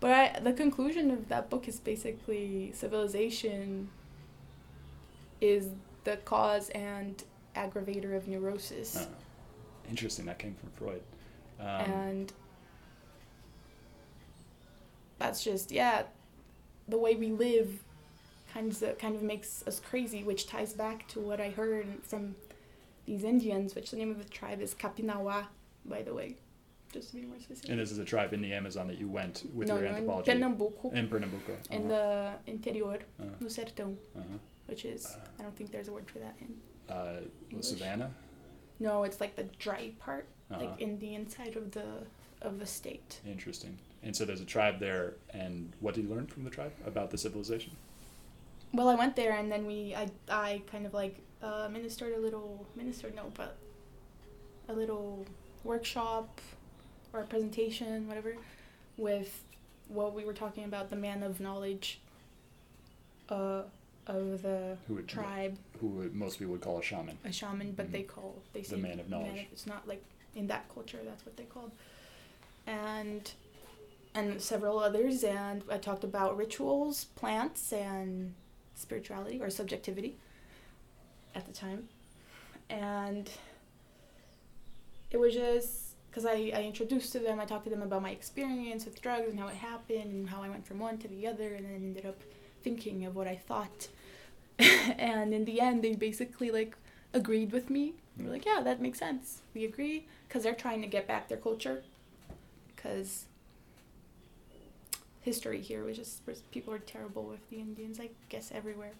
[0.00, 3.88] But I, the conclusion of that book is basically civilization
[5.40, 5.68] is
[6.04, 7.22] the cause and
[7.54, 8.96] aggravator of neurosis.
[8.96, 9.06] Uh,
[9.88, 10.26] interesting.
[10.26, 11.02] That came from Freud.
[11.58, 12.32] Um, and
[15.18, 16.02] that's just yeah
[16.88, 17.82] the way we live
[18.52, 22.34] kind of kind of makes us crazy which ties back to what i heard from
[23.06, 25.46] these indians which the name of the tribe is kapinawa
[25.84, 26.36] by the way
[26.92, 29.08] just to be more specific and this is a tribe in the Amazon that you
[29.08, 30.06] went with no, your no, in.
[30.24, 31.52] Pernambuco, In Pernambuco.
[31.70, 33.28] in the interior Uh-huh.
[33.40, 34.38] no sertão Uh-huh.
[34.66, 36.54] which is i don't think there's a word for that in
[36.88, 37.20] Uh,
[37.50, 37.66] English.
[37.66, 38.10] Savannah.
[38.78, 40.60] no it's like the dry part Uh-huh.
[40.64, 41.88] like in the inside of the
[42.48, 43.76] of the state Interesting.
[44.06, 47.10] And so there's a tribe there, and what did you learn from the tribe about
[47.10, 47.72] the civilization?
[48.72, 52.20] Well, I went there and then we, I, I kind of like uh, ministered a
[52.20, 53.56] little, ministered no, but
[54.68, 55.26] a little
[55.64, 56.40] workshop
[57.12, 58.36] or a presentation, whatever,
[58.96, 59.42] with
[59.88, 61.98] what we were talking about, the man of knowledge
[63.28, 63.62] uh,
[64.06, 67.18] of the Who would tribe, who would, most people would call a shaman.
[67.24, 67.92] a shaman, but Mhm.
[67.92, 69.48] they call, they The say man of knowledge.
[69.50, 70.04] it's not like
[70.36, 71.72] in that culture, that's what they called.
[72.68, 73.30] And
[74.16, 78.34] and several others and I talked about rituals, plants and
[78.74, 80.16] spirituality or subjectivity
[81.34, 81.88] at the time.
[82.70, 83.30] And
[85.10, 88.10] it was just because I, I introduced to them, I talked to them about my
[88.10, 91.26] experience with drugs and how it happened and how I went from one to the
[91.26, 92.18] other and then ended up
[92.62, 93.88] thinking of what I thought.
[94.58, 96.74] and in the end, they basically like
[97.12, 97.92] agreed with me.
[98.16, 99.42] They were like, yeah, that makes sense.
[99.52, 101.82] We agree because they're trying to get back their culture.
[102.74, 103.26] Because
[105.26, 108.94] history here was just people are terrible with the Indians, I guess everywhere,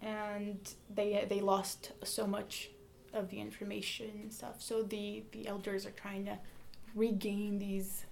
[0.00, 0.58] and
[0.94, 2.70] they they lost so much
[3.12, 4.56] of the information and stuff.
[4.58, 6.38] So the the elders are trying to
[6.94, 8.06] regain these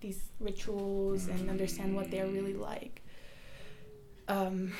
[0.00, 3.02] these rituals and understand what they're really like.
[4.26, 4.72] Um,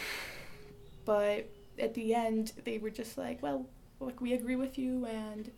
[1.04, 1.46] but
[1.78, 3.66] at the end, they were just like, well,
[4.00, 5.50] like we agree with you, and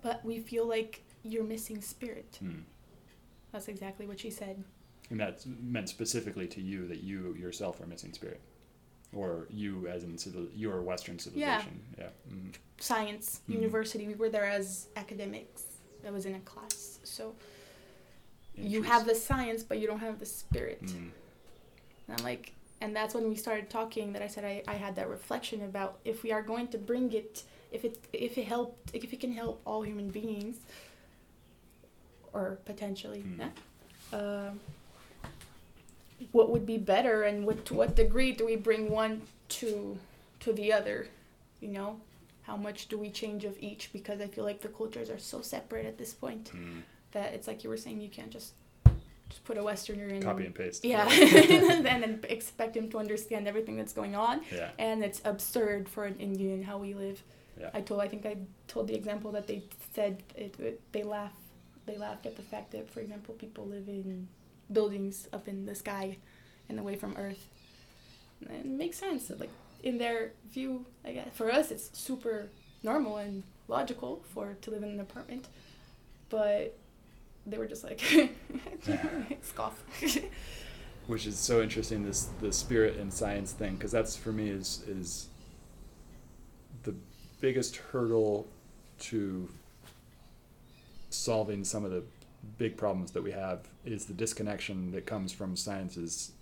[0.00, 2.38] but we feel like you're missing spirit.
[2.40, 2.60] Hmm.
[3.56, 4.62] That's exactly what she said.
[5.08, 8.38] And that's meant specifically to you that you yourself are missing spirit,
[9.14, 11.80] or you as in civil, your Western civilization.
[11.96, 12.08] Yeah.
[12.30, 12.52] Mhm.
[12.78, 13.54] Science, Mhm.
[13.54, 15.62] university, we were there as academics.
[16.06, 16.98] I was in a class.
[17.04, 17.34] So
[18.54, 20.82] you have the science, but you don't have the spirit.
[20.84, 21.10] Mm.
[22.08, 24.96] And I'm like, and that's when we started talking that I said I, I had
[24.96, 28.94] that reflection about if we are going to bring it, if it if it helped,
[28.94, 30.56] if it can help all human beings,
[32.36, 33.38] or potentially, Mm.
[33.42, 34.60] yeah, um,
[36.32, 39.98] what would be better, and what to what degree do we bring one to
[40.40, 41.08] to the other,
[41.60, 42.00] you know?
[42.42, 43.92] How much do we change of each?
[43.92, 46.82] Because I feel like the cultures are so separate at this point Mm.
[47.12, 48.52] that it's like you were saying, you can't just
[49.28, 50.22] just put a Westerner in.
[50.22, 50.84] Copy and paste.
[50.84, 54.70] Yeah, and then expect him to understand everything that's going on, Yeah.
[54.78, 57.18] and it's absurd for an Indian how we live.
[57.60, 57.70] Yeah.
[57.74, 58.36] I told, I think I
[58.68, 59.62] told the example that they
[59.94, 61.32] said it, it, they laugh,
[61.86, 64.28] they laughed at the fact that, for example, people live in
[64.72, 66.16] buildings up in the sky,
[66.68, 67.46] and away from Earth.
[68.48, 69.30] And it makes sense.
[69.30, 69.50] Like
[69.82, 72.48] in their view, I guess for us it's super
[72.82, 75.48] normal and logical for to live in an apartment,
[76.28, 76.76] but
[77.46, 78.00] they were just like
[79.42, 79.82] scoff.
[81.06, 84.82] which is so interesting this the spirit and science thing because that's for me is
[84.88, 85.28] is
[86.82, 86.94] the
[87.40, 88.46] biggest hurdle
[88.98, 89.48] to
[91.16, 92.02] solving some of the
[92.58, 96.32] big problems that we have is the disconnection that comes from science's.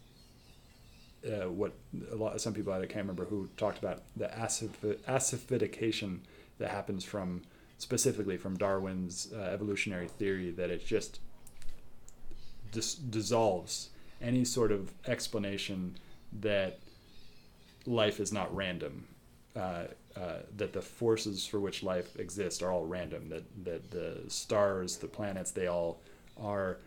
[1.26, 1.72] Uh, what
[2.12, 4.76] a lot of some people I can't remember who talked about the acid-
[5.08, 6.18] acidification
[6.58, 7.42] that happens from
[7.78, 11.20] specifically from Darwin's uh, evolutionary theory that it just
[12.72, 13.88] dis- dissolves
[14.20, 15.96] any sort of explanation
[16.40, 16.78] that
[17.86, 19.06] life is not random,
[19.56, 19.84] uh,
[20.16, 24.96] uh, that the forces for which life exists are all random, that, that the stars,
[24.96, 26.00] the planets, they all
[26.40, 26.78] are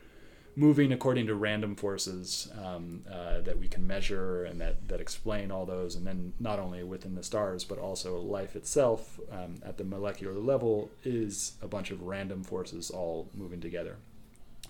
[0.56, 5.52] moving according to random forces um, uh, that we can measure and that, that explain
[5.52, 5.96] all those.
[5.96, 10.34] And then not only within the stars, but also life itself um, at the molecular
[10.34, 13.98] level is a bunch of random forces all moving together.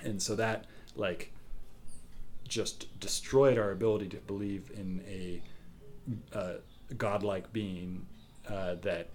[0.04, 1.32] And so that, like,
[2.48, 5.42] just destroyed our ability to believe in a
[6.38, 6.54] uh,
[6.95, 8.06] godlike being
[8.50, 9.10] uh, that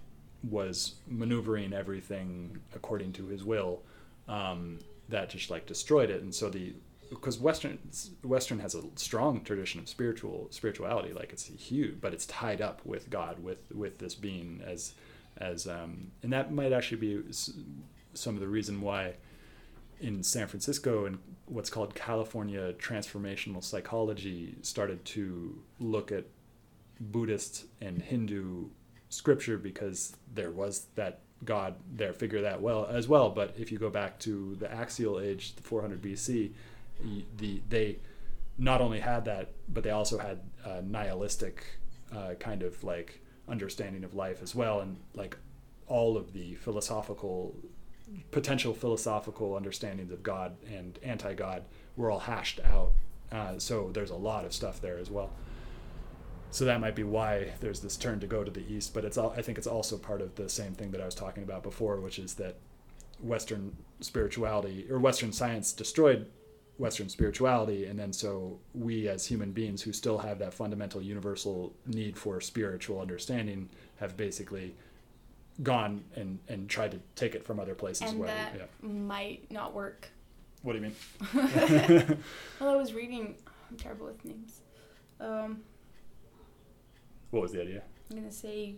[0.49, 3.83] was maneuvering everything according to his will.
[4.29, 6.23] Um, that just like destroyed it.
[6.23, 6.75] And so the
[7.11, 7.79] because Western
[8.25, 12.85] Western has a strong tradition of spiritual spirituality, like it's huge, but it's tied up
[12.85, 14.95] with God, with with this being as
[15.37, 17.23] as um, and that might actually be
[18.15, 19.15] some of the reason why
[20.01, 26.25] in San Francisco and what's called California transformational psychology started to look at
[27.11, 28.69] Buddhist and Hindu
[29.09, 33.31] scripture because there was that God there figure that well as well.
[33.31, 36.53] But if you go back to the axial age, the 400 BC,
[37.37, 37.99] the they
[38.59, 41.65] not only had that, but they also had a nihilistic
[42.15, 45.37] uh, kind of like understanding of life as well, and like
[45.89, 47.55] all of the philosophical
[48.31, 51.65] potential philosophical understandings of God and anti-God
[51.97, 52.93] were all hashed out.
[53.31, 55.33] Uh, so there's a lot of stuff there as well
[56.53, 59.19] so that might be why there's this turn to go to the east but it's
[59.19, 61.63] all i think it's also part of the same thing that i was talking about
[61.63, 62.57] before which is that
[63.21, 66.27] western spirituality or western science destroyed
[66.79, 71.73] western spirituality and then so we as human beings who still have that fundamental universal
[71.87, 74.75] need for spiritual understanding have basically
[75.63, 78.89] gone and and tried to take it from other places and where that yeah.
[78.89, 80.09] might not work.
[80.63, 82.19] What do you mean?
[82.61, 83.35] Well i was reading
[83.71, 84.61] i'm terrible with names.
[85.21, 85.61] Um,
[87.33, 87.83] what was the idea?
[88.11, 88.77] I'm gonna say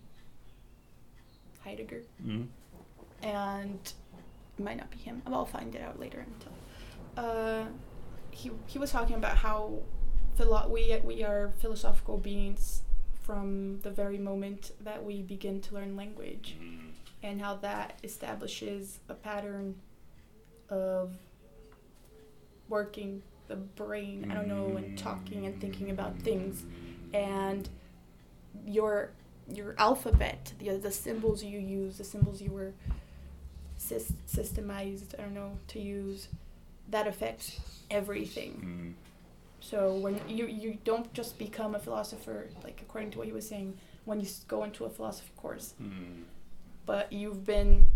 [1.65, 2.45] Heidegger, mm-hmm.
[3.27, 3.93] and
[4.59, 5.21] it might not be him.
[5.27, 6.53] I'll find it out later until.
[7.17, 7.65] Uh,
[8.31, 9.81] he he was talking about how
[10.37, 12.83] philo- we we are philosophical beings
[13.23, 16.91] from the very moment that we begin to learn language, mm-hmm.
[17.25, 19.75] and how that establishes a pattern
[20.69, 21.13] of
[22.69, 24.29] working the brain.
[24.31, 26.65] I don't know, and talking and thinking about things,
[27.13, 27.69] and
[28.67, 29.11] your
[29.53, 32.73] your alphabet, the the symbols you use, the symbols you were
[33.77, 36.29] sy- systemized, I don't know, to use,
[36.91, 38.53] that affects everything.
[38.97, 39.05] Mm.
[39.61, 43.49] So when you you don't just become a philosopher, like according to what he was
[43.49, 46.23] saying, when you go into a philosophy course, Mm.
[46.87, 47.87] but you've been.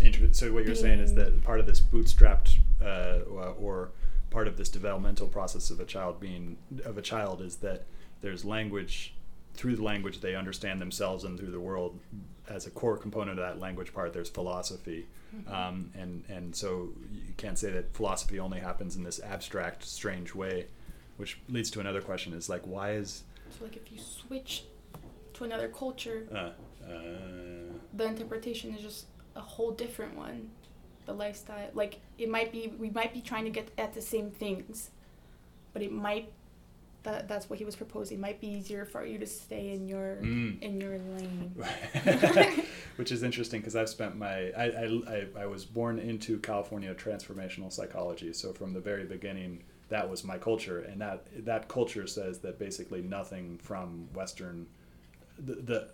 [0.00, 3.18] Inter- so what you're saying is that part of this bootstrapped uh,
[3.58, 3.90] or
[4.30, 7.84] part of this developmental process of a child being of a child is that
[8.20, 9.14] there's language
[9.58, 11.98] through the language they understand themselves and through the world
[12.48, 15.54] as a core component of that language part there's philosophy Mm-hmm.
[15.54, 20.34] um, and and so you can't say that philosophy only happens in this abstract strange
[20.34, 20.68] way
[21.18, 24.64] which leads to another question is like why is So like if you switch
[25.34, 26.52] to another culture, uh, uh,
[27.94, 30.50] the interpretation is just a whole different one.
[31.06, 34.30] The lifestyle, like it might be, we might be trying to get at the same
[34.30, 34.90] things,
[35.72, 36.32] but it might.
[37.08, 38.20] That, that's what he was proposing.
[38.20, 40.60] Might be easier for you to stay in your Mm.
[40.60, 41.54] in your lane.
[42.96, 46.94] which is interesting because I've spent my I, I, I, I was born into California
[46.94, 52.06] transformational psychology so from the very beginning that was my culture and that that culture
[52.06, 54.66] says that basically nothing from Western
[55.38, 55.88] the, the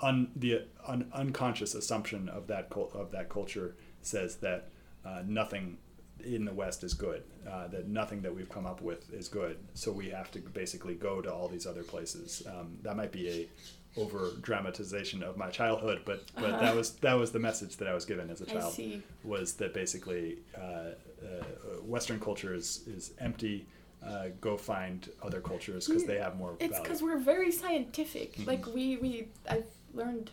[0.00, 4.68] un, the un, unconscious assumption of that of that culture says that
[5.04, 5.78] uh, nothing
[6.22, 7.22] in the West is good.
[7.48, 9.58] Uh, that nothing that we've come up with is good.
[9.74, 12.42] So we have to basically go to all these other places.
[12.46, 13.48] Um, that might be a
[14.00, 16.60] over dramatization of my childhood, but but Uh-huh.
[16.60, 18.76] that was that was the message that I was given as a child.
[19.22, 21.44] Was that basically uh, uh,
[21.84, 23.66] Western culture is is empty.
[24.02, 28.36] Uh, go find other cultures because they have more It's because we're very scientific.
[28.36, 28.46] Mhm.
[28.46, 30.30] Like we we I've learned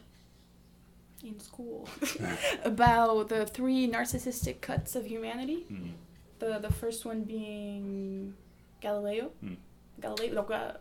[1.23, 1.87] in school
[2.63, 5.65] about the three narcissistic cuts of humanity.
[5.71, 5.91] Mm.
[6.39, 8.33] The the first one being
[8.81, 9.31] Galileo.
[9.41, 9.53] Hmm.
[10.01, 10.33] Galileo.
[10.33, 10.77] No, uh,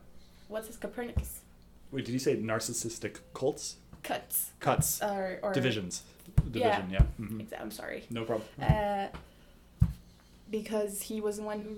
[0.48, 1.40] what's his Copernicus?
[1.92, 3.76] Wait, did you say narcissistic cults?
[4.03, 4.53] Cuts.
[4.61, 6.03] Cuts, Or, or divisions,
[6.53, 6.80] Yeah.
[6.80, 6.91] division.
[6.91, 7.03] Yeah.
[7.20, 7.47] Mhm.
[7.47, 8.05] Exa- I'm sorry.
[8.11, 8.49] No problem.
[8.61, 9.09] Uh,
[10.51, 11.74] because he was the one who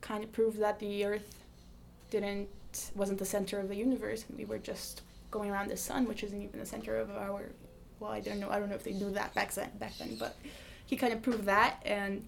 [0.00, 1.44] kind of proved that the Earth
[2.10, 2.48] didn't
[2.94, 6.22] wasn't the center of the universe, and we were just going around the sun, which
[6.22, 7.42] isn't even the center of our.
[8.00, 8.50] Well, I don't know.
[8.50, 9.70] I don't know if they knew that back then.
[9.78, 10.36] Back then, but
[10.86, 12.24] he kind of proved that, and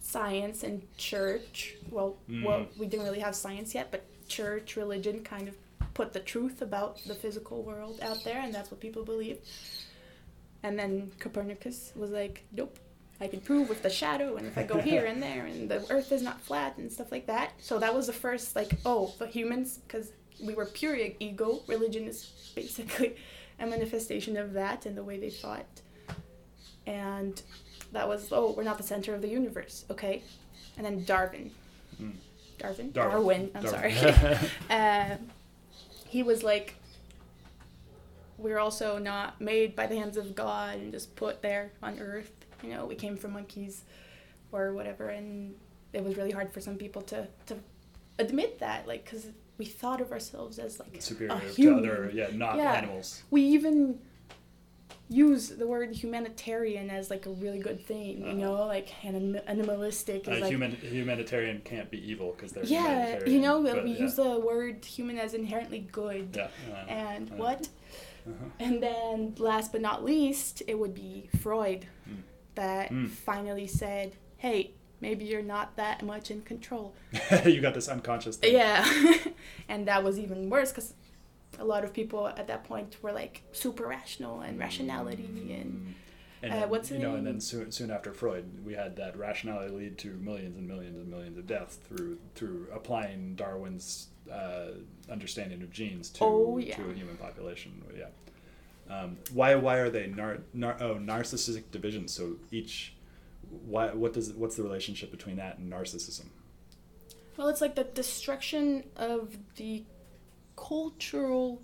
[0.00, 1.74] science and church.
[1.90, 2.78] Well, well, Mm.
[2.78, 5.56] we didn't really have science yet, but church, religion, kind of
[5.94, 9.38] put the truth about the physical world out there, and that's what people believe.
[10.62, 12.78] And then Copernicus was like, "Nope,
[13.20, 15.84] I can prove with the shadow, and if I go here and there, and the
[15.90, 17.52] Earth is not flat and stuff like that.
[17.60, 21.60] So that was the first like, oh, but humans, because we were pure ego.
[21.66, 23.16] Religion is basically
[23.60, 25.66] a manifestation of that and the way they thought.
[26.86, 27.40] And
[27.92, 30.22] that was, oh, we're not the center of the universe, okay?
[30.76, 31.50] And then Darwin.
[32.00, 32.14] Mm.
[32.58, 32.90] Darwin?
[32.92, 33.12] Darwin.
[33.12, 33.94] Darwin, I'm Darwin.
[33.94, 34.36] sorry.
[34.70, 35.16] uh,
[36.08, 36.74] he was like,
[38.38, 42.32] we're also not made by the hands of God and just put there on earth.
[42.62, 43.82] You know, we came from monkeys
[44.50, 45.10] or whatever.
[45.10, 45.54] And
[45.92, 47.56] it was really hard for some people to, to
[48.18, 49.26] admit that, like, because
[49.60, 52.72] we thought of ourselves as like Superior a to other, yeah, not Yeah.
[52.80, 53.22] animals.
[53.30, 53.98] we even
[55.10, 58.36] use the word humanitarian as like a really good thing, you Uh-huh.
[58.44, 62.80] know, like anim- animalistic is A like human humanitarian can't be evil because they're yeah,
[62.86, 64.04] humanitarian, you know, but we yeah.
[64.04, 66.26] use the word human as inherently good.
[66.36, 66.48] yeah.
[66.72, 67.62] uh, And uh, what?
[68.26, 68.64] uh-huh.
[68.64, 72.22] And then last but not least, it would be Freud Mm.
[72.54, 73.08] that Mm.
[73.10, 74.08] finally said,
[74.38, 74.58] "Hey,
[75.00, 76.94] maybe you're not that much in control."
[77.44, 78.54] you got this unconscious thing.
[78.54, 78.84] Yeah,
[79.68, 80.94] and that was even worse because
[81.58, 85.24] a lot of people at that point were like super rational and rationality
[85.60, 85.94] and
[86.42, 89.18] And Uh, then, what's you know, and then soon, soon after Freud, we had that
[89.18, 94.68] rationality lead to millions and millions and millions of deaths through through applying Darwin's uh,
[95.10, 96.76] understanding of genes to Oh, yeah.
[96.76, 97.82] to a human population.
[97.96, 98.06] Yeah.
[98.88, 102.12] Um, why why are they nar- nar- oh narcissistic divisions?
[102.12, 102.94] So each
[103.66, 106.26] why what does what's the relationship between that and narcissism?
[107.36, 109.84] Well, it's like the destruction of the
[110.56, 111.60] cultural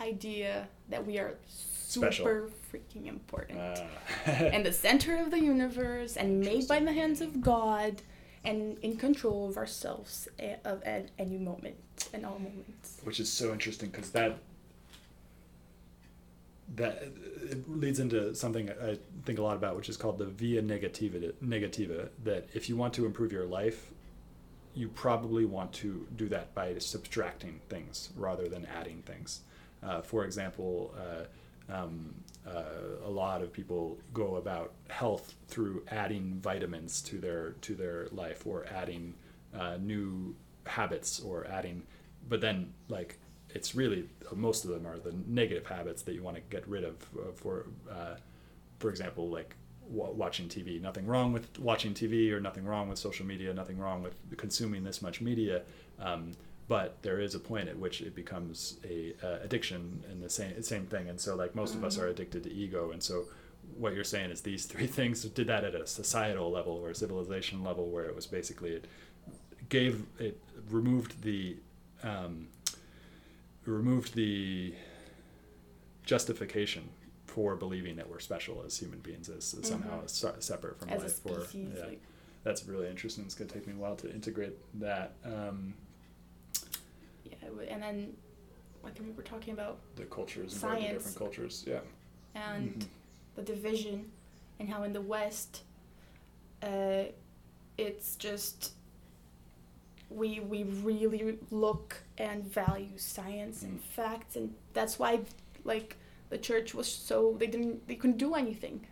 [0.00, 2.26] idea that we are super Special.
[2.72, 3.86] freaking important Uh,
[4.26, 8.02] and the center of the universe and made by the hands of God
[8.44, 11.76] and in control of ourselves a- of at any moment
[12.14, 12.98] and all moments.
[13.04, 14.38] which is so interesting because that
[16.76, 17.02] that
[17.50, 21.32] it leads into something I think a lot about, which is called the via negativa.
[21.44, 22.08] Negativa.
[22.24, 23.90] That if you want to improve your life,
[24.74, 29.40] you probably want to do that by subtracting things rather than adding things.
[29.82, 32.14] Uh, for example, uh, um,
[32.46, 32.62] uh,
[33.04, 38.46] a lot of people go about health through adding vitamins to their to their life
[38.46, 39.14] or adding
[39.54, 40.34] uh, new
[40.66, 41.82] habits or adding,
[42.28, 43.18] but then like
[43.54, 46.84] it's really most of them are the negative habits that you want to get rid
[46.84, 46.96] of.
[47.16, 48.16] Uh, for uh,
[48.78, 49.54] for example, like
[49.90, 50.80] wa watching TV.
[50.80, 53.52] Nothing wrong with watching TV, or nothing wrong with social media.
[53.52, 55.62] Nothing wrong with consuming this much media.
[55.98, 56.32] Um,
[56.68, 60.62] but there is a point at which it becomes a uh, addiction and the same
[60.62, 61.08] same thing.
[61.08, 62.92] And so, like most of us are addicted to ego.
[62.92, 63.24] And so,
[63.76, 66.94] what you're saying is these three things did that at a societal level or a
[66.94, 68.86] civilization level, where it was basically it
[69.68, 70.40] gave it
[70.70, 71.56] removed the
[72.02, 72.48] um,
[73.64, 74.74] removed the
[76.04, 76.88] justification
[77.26, 80.10] for believing that we're special as human beings as, as somehow Mhm.
[80.10, 82.00] se- separate from As life or yeah, like
[82.42, 85.74] that's really interesting it's going to take me a while to integrate that um,
[87.24, 87.34] yeah,
[87.68, 88.16] and then
[88.82, 90.90] like we were talking about the cultures Science.
[90.90, 91.80] different cultures yeah
[92.34, 92.86] and Mhm.
[93.36, 94.10] the division
[94.58, 95.62] and how in the West,
[96.62, 97.04] uh,
[97.78, 98.74] it's just
[100.10, 103.82] we we really look and value science and Mm.
[103.82, 105.20] facts and that's why
[105.64, 105.96] like
[106.30, 108.86] the church was so they didn't they couldn't do anything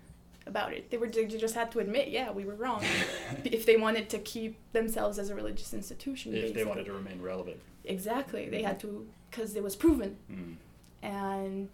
[0.47, 0.91] about it.
[0.91, 2.83] They were they just had to admit yeah we were wrong.
[3.45, 7.21] If they wanted to keep themselves as a religious institution if they wanted to remain
[7.21, 7.59] relevant.
[7.85, 8.49] Exactly.
[8.49, 10.17] They had to because it was proven.
[10.33, 10.55] Mm.
[11.03, 11.69] and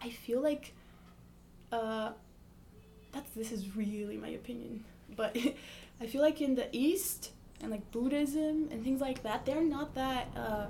[0.00, 0.72] I feel like
[1.70, 2.10] uh,
[3.12, 4.84] that's this is really my opinion,
[5.16, 5.36] but
[6.00, 7.30] I feel like in the East
[7.62, 10.28] and like Buddhism and things like that, they're not that.
[10.36, 10.66] Uh,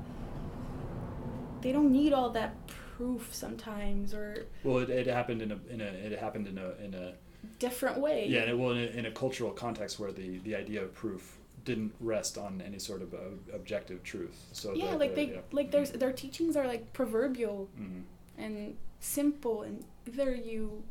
[1.60, 2.54] they don't need all that
[2.96, 6.72] proof sometimes or well it, it happened in a in a it happened in a
[6.84, 7.14] in a
[7.58, 8.26] different way.
[8.28, 10.92] yeah and it, well in a, in a cultural context where the the idea of
[10.94, 13.18] proof didn't rest on any sort of uh,
[13.54, 15.40] objective truth so Yeah, the- like the- they yeah.
[15.52, 18.02] like their their teachings are like proverbial Mhm.
[18.38, 20.82] and simple and either you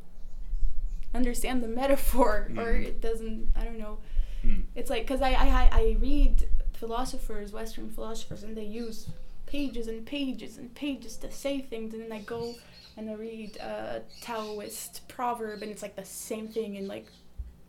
[1.14, 2.86] understand the metaphor or Mhm.
[2.86, 3.98] it doesn't i don't know
[4.44, 4.62] Mm.
[4.74, 9.08] it's like because I, I i read philosophers western philosophers and they use
[9.46, 12.54] pages and pages and pages to say things and then i go
[12.96, 17.06] and i read a taoist proverb and it's like the same thing in like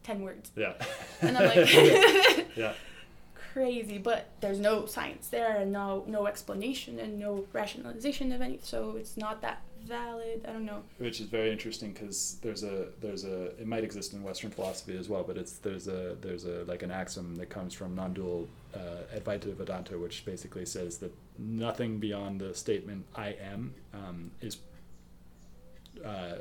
[0.04, 0.52] 10 words.
[0.56, 0.74] Yeah.
[1.22, 1.68] And i'm like
[2.56, 2.74] yeah.
[3.36, 8.60] crazy but there's no science there and no no explanation and no rationalization of any
[8.62, 12.88] so it's not that valid i don't know which is very interesting because there's a
[13.02, 16.46] there's a it might exist in Western philosophy as well, but it's there's a there's
[16.46, 18.80] a like an axiom that comes from non-dual uh,
[19.18, 24.58] Advaita Vedanta, which basically says that nothing beyond the statement "I am" um, is
[26.04, 26.36] uh,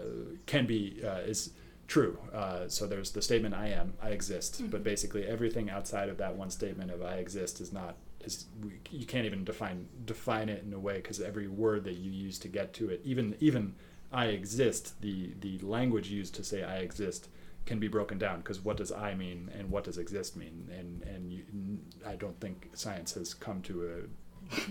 [0.46, 1.50] can be uh, is
[1.88, 2.18] true.
[2.32, 4.70] Uh, so there's the statement "I am," I exist, Mhm.
[4.70, 8.46] but basically everything outside of that one statement of "I exist" is not is
[8.90, 12.38] you can't even define define it in a way because every word that you use
[12.40, 13.74] to get to it, even even
[14.12, 17.28] "I exist," the the language used to say "I exist."
[17.64, 20.68] can be broken down because what does I mean and what does exist mean?
[20.76, 21.44] And and you,
[22.04, 24.08] I don't think science has come to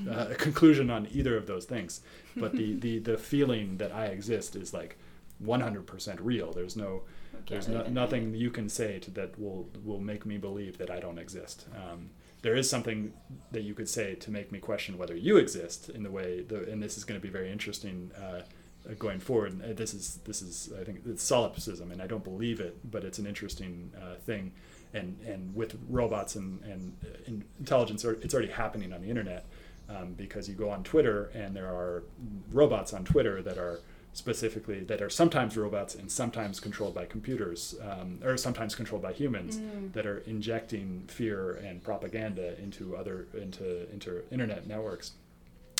[0.09, 2.01] a, a conclusion on either of those things.
[2.35, 4.97] But the, the the feeling that I exist is like
[5.43, 6.51] 100% real.
[6.51, 7.03] There's no
[7.47, 10.99] there's no, nothing you can say to that will will make me believe that I
[10.99, 11.65] don't exist.
[11.75, 12.09] Um,
[12.41, 13.13] there is something
[13.51, 16.69] that you could say to make me question whether you exist in the way the,
[16.69, 18.41] and this is going to be very interesting uh,
[18.89, 19.53] uh, going forward.
[19.53, 22.77] And uh, this is this is I think it's solipsism, and I don't believe it,
[22.89, 24.53] but it's an interesting uh, thing.
[24.93, 29.45] And and with robots and and uh, intelligence, it's already happening on the internet
[29.87, 32.03] um, because you go on Twitter and there are
[32.51, 33.81] robots on Twitter that are
[34.13, 39.13] specifically that are sometimes robots and sometimes controlled by computers um, or sometimes controlled by
[39.13, 39.93] humans Mm.
[39.93, 45.11] that are injecting fear and propaganda into other into into internet networks.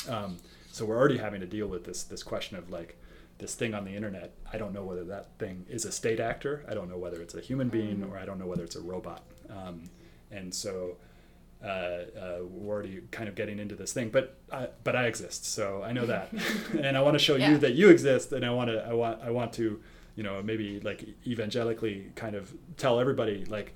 [0.08, 0.38] Um,
[0.70, 2.96] so we're already having to deal with this this question of like
[3.38, 4.32] this thing on the internet.
[4.52, 6.64] I don't know whether that thing is a state actor.
[6.68, 8.10] I don't know whether it's a human being Mhm.
[8.10, 9.24] or I don't know whether it's a robot.
[9.50, 9.84] Um,
[10.30, 10.96] and so
[11.64, 15.44] uh, uh, we're already kind of getting into this thing, but I, but I exist,
[15.46, 16.30] so I know that,
[16.78, 17.50] and I want to show Yeah.
[17.52, 19.80] you that you exist, and I want to I want I want to
[20.16, 23.74] you know maybe like evangelically kind of tell everybody like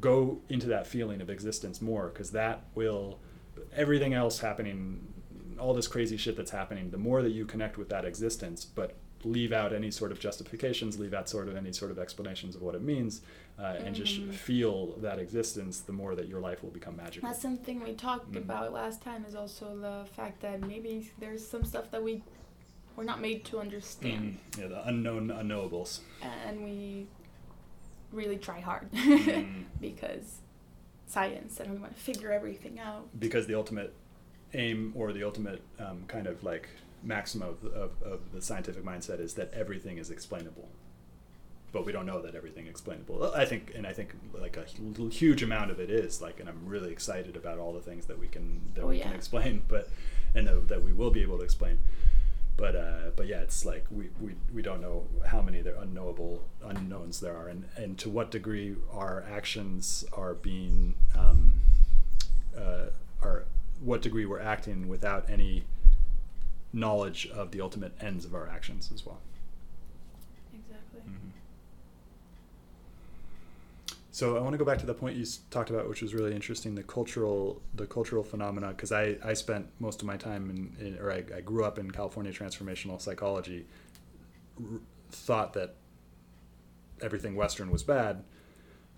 [0.00, 3.18] go into that feeling of existence more because that will
[3.76, 5.06] everything else happening
[5.58, 8.94] all this crazy shit that's happening the more that you connect with that existence but
[9.24, 12.62] leave out any sort of justifications leave out sort of any sort of explanations of
[12.62, 13.22] what it means
[13.58, 14.32] uh, and just Mhm.
[14.32, 18.32] feel that existence the more that your life will become magical That's something we talked
[18.32, 18.38] Mhm.
[18.38, 19.24] about last time.
[19.24, 22.22] Is also the fact that maybe there's some stuff that we
[22.96, 24.60] we're not made to understand, Mhm.
[24.60, 26.00] yeah the unknown unknowables
[26.46, 27.06] and we
[28.12, 29.64] really try hard Mm.
[29.80, 30.40] because
[31.06, 33.08] science, and we want to figure everything out.
[33.18, 33.94] because the ultimate
[34.54, 36.68] aim or the ultimate um, kind of like
[37.02, 40.68] maxim of, of, of the scientific mindset is that everything is explainable.
[41.72, 43.32] But we don't know that everything explainable.
[43.34, 44.64] I think and i think like a
[45.08, 48.18] huge amount of it is like and i'm really excited about all the things that
[48.18, 49.88] we can that Oh, we can explain but
[50.34, 51.78] and that, that we will be able to explain.
[52.56, 56.44] But uh, but yeah, it's like we, we, we don't know how many there unknowable
[56.62, 61.54] unknowns there are, and, and to what degree our actions are being um,
[62.56, 62.86] uh,
[63.22, 63.44] are
[63.80, 65.64] what degree we're acting without any
[66.72, 69.20] knowledge of the ultimate ends of our actions as well.
[70.54, 71.00] Exactly.
[71.00, 71.28] Mm-hmm.
[74.10, 76.34] So I want to go back to the point you talked about, which was really
[76.34, 78.68] interesting, the cultural the cultural phenomena.
[78.68, 81.78] Because I, I spent most of my time in, in or I, I grew up
[81.78, 83.66] in California transformational psychology,
[84.58, 85.76] r- thought that
[87.00, 88.22] everything Western was bad.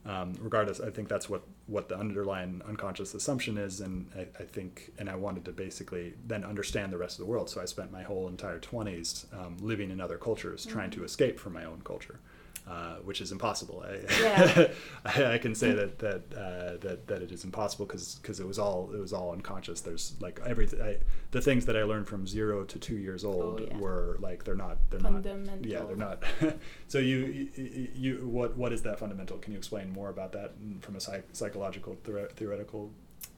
[0.07, 4.45] Um, regardless, I think that's what what the underlying unconscious assumption is, and I, I
[4.45, 7.49] think, and I wanted to basically then understand the rest of the world.
[7.49, 11.05] So I spent my whole entire twenties um, living in other cultures, trying to Mhm.
[11.07, 12.21] escape from my own culture,
[12.67, 13.85] uh, which is impossible.
[13.87, 14.69] I, Yeah.
[15.05, 18.47] I, I can say that that uh, that that it is impossible because because it
[18.47, 19.83] was all it was all unconscious.
[19.83, 20.81] There's like everything.
[20.81, 20.97] I,
[21.31, 23.77] the things that I learned from zero to two years old Oh, yeah.
[23.79, 25.25] were like they're not they're not
[25.63, 26.23] yeah they're not
[26.89, 30.53] so you, you you what what is that fundamental can you explain more about that
[30.81, 32.91] from a psych, psychological theore- theoretical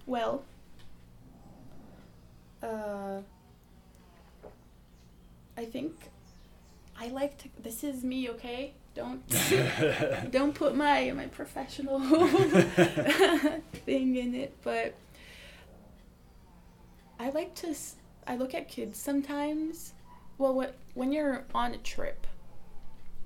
[0.07, 0.45] Well,
[2.63, 3.21] uh,
[5.57, 5.95] I think
[6.99, 7.49] I like to.
[7.63, 8.75] This is me, okay?
[8.97, 9.23] Don't
[10.33, 12.01] don't put my my professional
[13.85, 14.95] thing in it, but
[17.21, 17.75] I like to.
[18.27, 19.93] I look at kids sometimes.
[20.39, 22.27] Well, what when you're on a trip,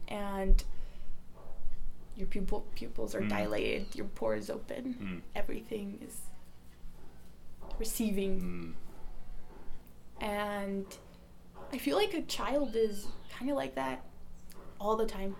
[0.08, 0.62] and
[2.16, 3.28] your pupil pupils are Mm.
[3.30, 5.20] dilated, your pores open, Mm.
[5.38, 6.16] everything is
[7.78, 8.74] receiving
[10.20, 10.24] Mm.
[10.26, 10.86] and
[11.72, 14.04] I feel like a child is kind of like that
[14.80, 15.36] all the time.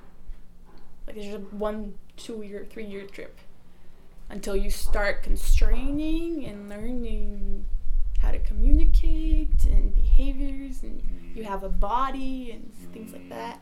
[1.16, 3.38] Like there's a one, two year, three year trip
[4.28, 7.64] until you start constraining and learning
[8.20, 11.02] how to communicate and behaviors, and
[11.34, 13.30] you have a body and things like Mm.
[13.30, 13.60] that.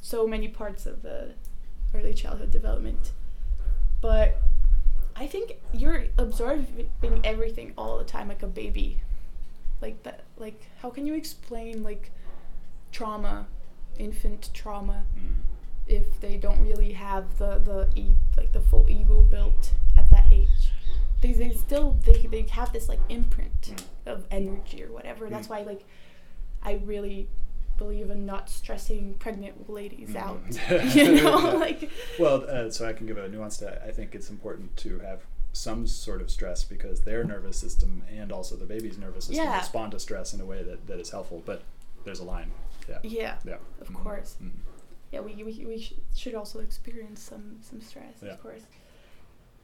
[0.00, 1.34] So many parts of the
[1.94, 3.12] early childhood development.
[4.00, 4.40] But
[5.16, 9.02] I think you're absorbing everything all the time like a baby
[9.82, 12.10] like that like how can you explain like
[12.92, 13.46] trauma
[13.98, 15.34] infant trauma Mm.
[15.90, 20.24] If they don't really have the the e- like the full ego built at that
[20.30, 20.48] age
[21.20, 23.82] they, they still they, they have this like imprint Mm.
[24.12, 25.50] of energy or whatever that's Mm.
[25.50, 25.82] why like
[26.62, 27.28] i really
[27.76, 30.16] believe in not stressing pregnant ladies Mhm.
[30.26, 30.94] out.
[30.94, 33.82] you know, like Well, uh, so I can give a nuance to.
[33.82, 35.20] I think it's important to have
[35.54, 39.56] some sort of stress because their nervous system and also the baby's nervous system Yeah.
[39.58, 41.42] respond to stress in a way that, that is helpful.
[41.46, 41.62] But
[42.04, 42.50] there's a line.
[42.86, 42.98] Yeah.
[43.02, 43.56] yeah, Yeah.
[43.80, 43.94] of Mhm.
[44.02, 44.36] course.
[44.42, 44.50] Mhm.
[45.12, 48.30] Yeah, we we, we sh- should also experience some some stress, Yeah.
[48.32, 48.62] of course.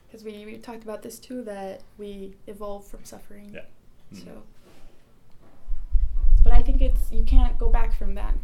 [0.06, 3.50] Because we, we talked about this too that we evolve from suffering.
[3.54, 3.60] Yeah.
[4.14, 4.24] Mhm.
[4.24, 4.42] So,
[6.42, 8.34] but I think it's you can't go back from that,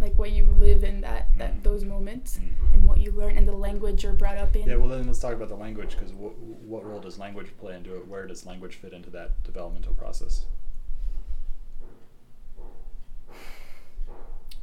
[0.00, 1.62] like what you live in that that Mhm.
[1.62, 2.74] those moments Mhm.
[2.74, 4.66] and what you learn and the language you're brought up in.
[4.68, 6.30] Yeah, well, then let's talk about the language because w-
[6.72, 8.06] what role does language play into it?
[8.06, 10.44] Where does language fit into that developmental process?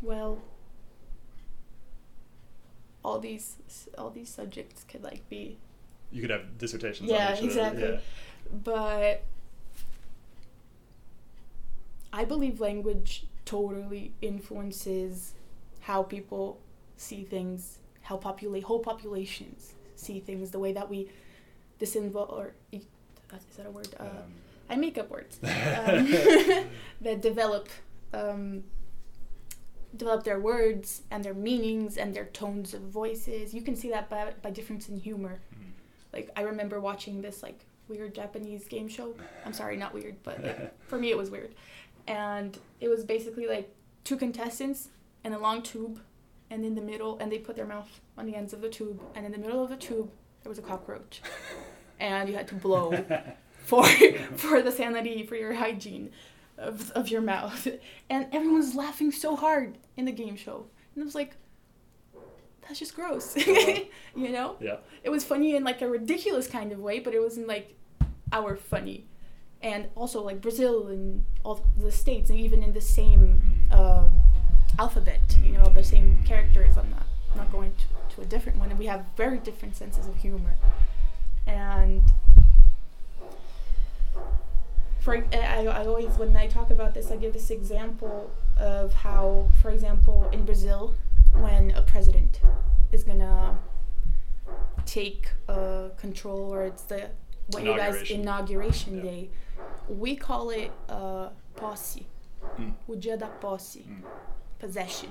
[0.02, 0.40] Well,
[3.06, 3.56] all these
[3.99, 5.58] all these subjects could like be
[6.12, 7.99] You could have dissertations Yeah, on each exactly.
[8.64, 9.24] But
[12.12, 15.34] I believe language totally influences
[15.82, 16.60] how people
[16.97, 21.10] see things, how populate whole populations see things, the way that we
[21.80, 22.82] disinvolve or e-
[23.49, 23.89] is that a word?
[23.99, 24.03] Uh.
[24.03, 24.32] Um,
[24.68, 25.51] I make up words um,
[27.01, 27.70] that develop
[28.14, 28.64] um,
[29.98, 33.54] develop their words and their meanings and their tones of voices.
[33.54, 35.39] You can see that by, by difference in humor.
[35.54, 35.72] mhm.
[36.14, 39.14] Like I remember watching this like weird Japanese game show.
[39.46, 41.54] I'm sorry, not weird, but like, for me it was weird.
[42.08, 43.70] And it was basically like
[44.04, 44.89] two contestants
[45.24, 46.00] and a long tube
[46.52, 49.02] and in the middle and they put their mouth on the ends of the tube
[49.16, 50.10] and in the middle of the tube
[50.43, 51.22] there was a cockroach.
[52.00, 52.91] And you had to blow
[53.64, 53.86] for
[54.36, 56.12] for the sanity for your hygiene
[56.58, 57.68] of, of your mouth.
[58.10, 60.68] And everyone was laughing so hard in the game show.
[60.93, 61.36] And i was like
[62.62, 63.36] that's just gross.
[64.16, 64.56] You know?
[64.60, 64.78] Yeah.
[65.03, 67.76] it was funny in like a ridiculous kind of way but it wasn't like
[68.32, 69.06] our funny.
[69.62, 73.41] And also like brazil and all the states and even in the same
[73.72, 74.10] uh,
[74.78, 76.78] alphabet you know the same characters.
[76.78, 78.70] I'm not not going to, to a different one.
[78.70, 80.56] And we have very different senses of humor.
[81.47, 82.01] And
[85.06, 88.18] for I, I always when I talk about this I give this example
[88.58, 89.26] of how
[89.62, 90.82] for example in Brazil
[91.45, 92.34] when a president
[92.91, 93.58] is gonna
[94.86, 96.99] take uh, control or it's the
[97.51, 98.91] what you guys Inauguration.
[98.97, 99.03] Yeah.
[99.12, 99.30] day
[100.03, 102.06] we call it uh, posse
[102.60, 102.74] Mm.
[102.88, 104.03] o dia da posse Mm.
[104.60, 105.10] possession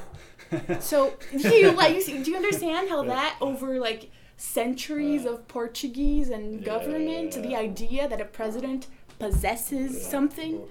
[0.80, 3.14] so do you like do you understand how Yeah.
[3.14, 5.30] that over like centuries Yeah.
[5.32, 7.60] of Portuguese and government, the Yeah.
[7.68, 8.88] idea that a president
[9.20, 10.62] possesses something,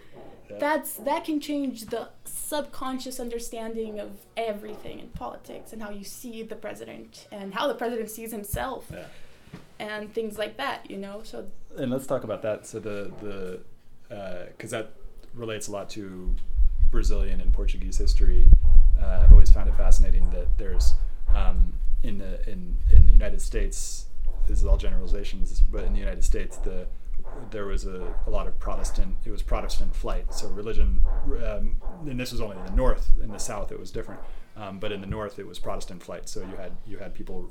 [0.60, 6.42] that's that can change the subconscious understanding of everything in politics and how you see
[6.44, 9.06] the president and how the president sees himself yeah.
[9.80, 11.22] and things like that, you know.
[11.24, 11.46] So
[11.78, 12.66] and let's talk about that.
[12.66, 13.60] So the the
[14.50, 14.92] because that
[15.36, 16.36] relates a lot to
[16.92, 18.48] Brazilian and Portuguese history.
[19.00, 20.96] Uh, I've always found it fascinating that there's
[21.36, 21.74] um,
[22.04, 24.08] in the in in the United States.
[24.48, 26.88] This is all generalizations, but in the United States, the
[27.52, 29.16] there was a, a lot of Protestant.
[29.26, 30.34] It was Protestant flight.
[30.34, 31.04] So religion,
[31.46, 31.78] um,
[32.08, 33.12] and this was only in the North.
[33.22, 34.22] In the South, it was different.
[34.58, 36.28] Um, but in the North, it was Protestant flight.
[36.28, 37.48] So you had you had people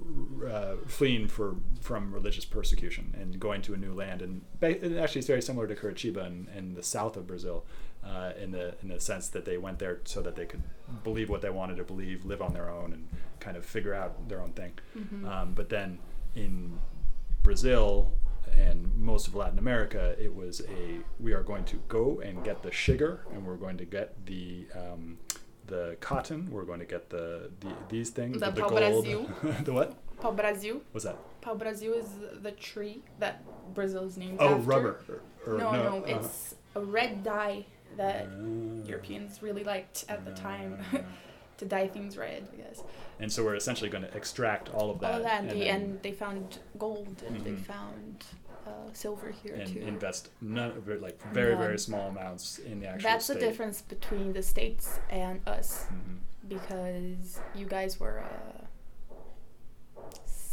[0.50, 4.20] uh, fleeing for from religious persecution and going to a new land.
[4.20, 7.64] And, ba- and actually, it's very similar to Curitiba in, in the south of Brazil,
[8.04, 10.62] uh, in the in the sense that they went there so that they could
[11.02, 13.08] believe what they wanted to believe, live on their own, and
[13.40, 14.72] kind of figure out their own thing.
[14.96, 15.26] mhm.
[15.26, 15.98] Um, but then
[16.34, 16.78] in
[17.42, 18.12] Brazil
[18.56, 22.62] and most of Latin America, it was a we are going to go and get
[22.62, 25.18] the sugar, and we're going to get the um,
[25.66, 26.48] the cotton.
[26.50, 28.80] We're going to get the, the these things, The the, pau gold.
[29.04, 29.30] Brasil.
[29.64, 29.94] the what?
[30.20, 30.80] Pau Brasil.
[30.92, 31.16] What's that?
[31.40, 32.08] Pau Brasil is
[32.42, 33.42] the tree that
[33.74, 34.62] Brazil is named Oh, after.
[34.62, 35.00] rubber.
[35.46, 36.16] Or, or no, no, uh-huh.
[36.20, 37.64] it's a red dye
[37.96, 38.86] that Ah.
[38.86, 40.98] Europeans really liked at the time Ah.
[41.58, 42.82] to dye things red, I guess.
[43.20, 45.60] and so we're essentially going to extract all of that, All of that, and, and,
[45.60, 47.60] they, then- and they found gold and they Mhm.
[47.64, 48.24] found
[48.66, 49.80] uh, silver here and too.
[49.80, 51.62] invest none like very None.
[51.62, 53.08] very small amounts in the actual.
[53.10, 53.40] That's state.
[53.40, 56.18] the difference between the states and us, Mhm.
[56.48, 58.64] because you guys were uh,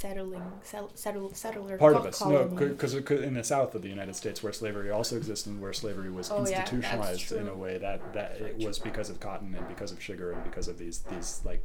[0.05, 2.23] settling, settle, settle, settler part of us.
[2.23, 5.73] No because in the south of the united states where slavery also existed and where
[5.73, 9.55] slavery was Oh, yeah, institutionalized in a way that that it was because of cotton
[9.55, 11.63] and because of sugar and because of these these like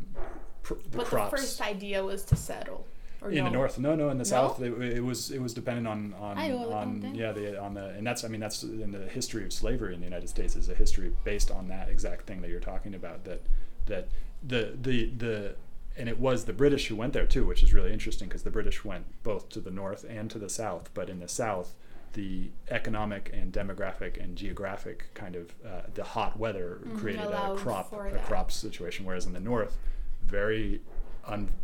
[0.63, 1.31] pr- the but crops.
[1.31, 2.87] the first idea was to settle.
[3.23, 3.79] Or in the north.
[3.79, 4.37] No no in the No?
[4.37, 8.07] south it, it was it was dependent on on, on yeah the on the and
[8.07, 10.75] that's i mean that's in the history of slavery in the united states is a
[10.75, 13.43] history based on that exact thing that you're talking about that
[13.85, 14.09] that
[14.53, 15.55] the the the
[15.97, 18.51] and it was the british who went there too which is really interesting because the
[18.51, 21.75] british went both to the north and to the south but in the south
[22.15, 27.55] the economic and demographic and geographic kind of uh, the hot weather Mhm, created a
[27.57, 28.25] crop a that.
[28.27, 29.79] crop situation, whereas in the north,
[30.23, 30.81] very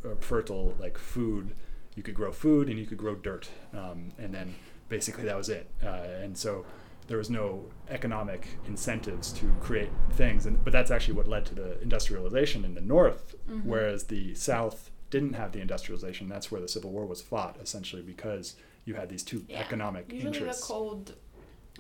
[0.04, 1.54] unfertile like food,
[1.96, 4.54] you could grow food and you could grow dirt, um, and then
[4.88, 5.66] basically that was it.
[5.82, 5.88] Uh,
[6.22, 6.64] and so
[7.06, 11.54] there was no economic incentives to create things, and but that's actually what led to
[11.54, 13.64] the industrialization in the north, Mhm.
[13.64, 16.28] whereas the south didn't have the industrialization.
[16.28, 19.60] That's where the Civil War was fought, essentially because you had these two Yeah.
[19.60, 20.62] economic Usually interests.
[20.62, 21.14] the cold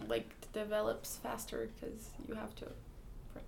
[0.06, 2.66] like develops faster because you have to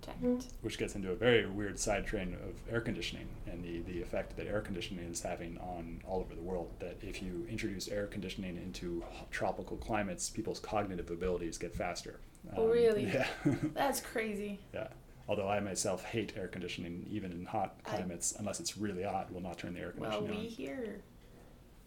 [0.01, 0.21] protect.
[0.23, 0.39] Mm-hmm.
[0.61, 4.35] which gets into a very weird side train of air conditioning and the, the effect
[4.37, 6.69] that air conditioning is having on all over the world.
[6.79, 12.19] That if you introduce air conditioning into tropical climates, people's cognitive abilities get faster.
[12.55, 13.05] Oh, um, really?
[13.13, 13.27] Yeah.
[13.73, 14.59] That's crazy.
[14.73, 14.87] yeah.
[15.27, 19.31] Although I myself hate air conditioning, even in hot I- climates, unless it's really hot,
[19.31, 20.77] will not turn the air conditioning Well, conditioning we on.
[20.79, 21.01] here.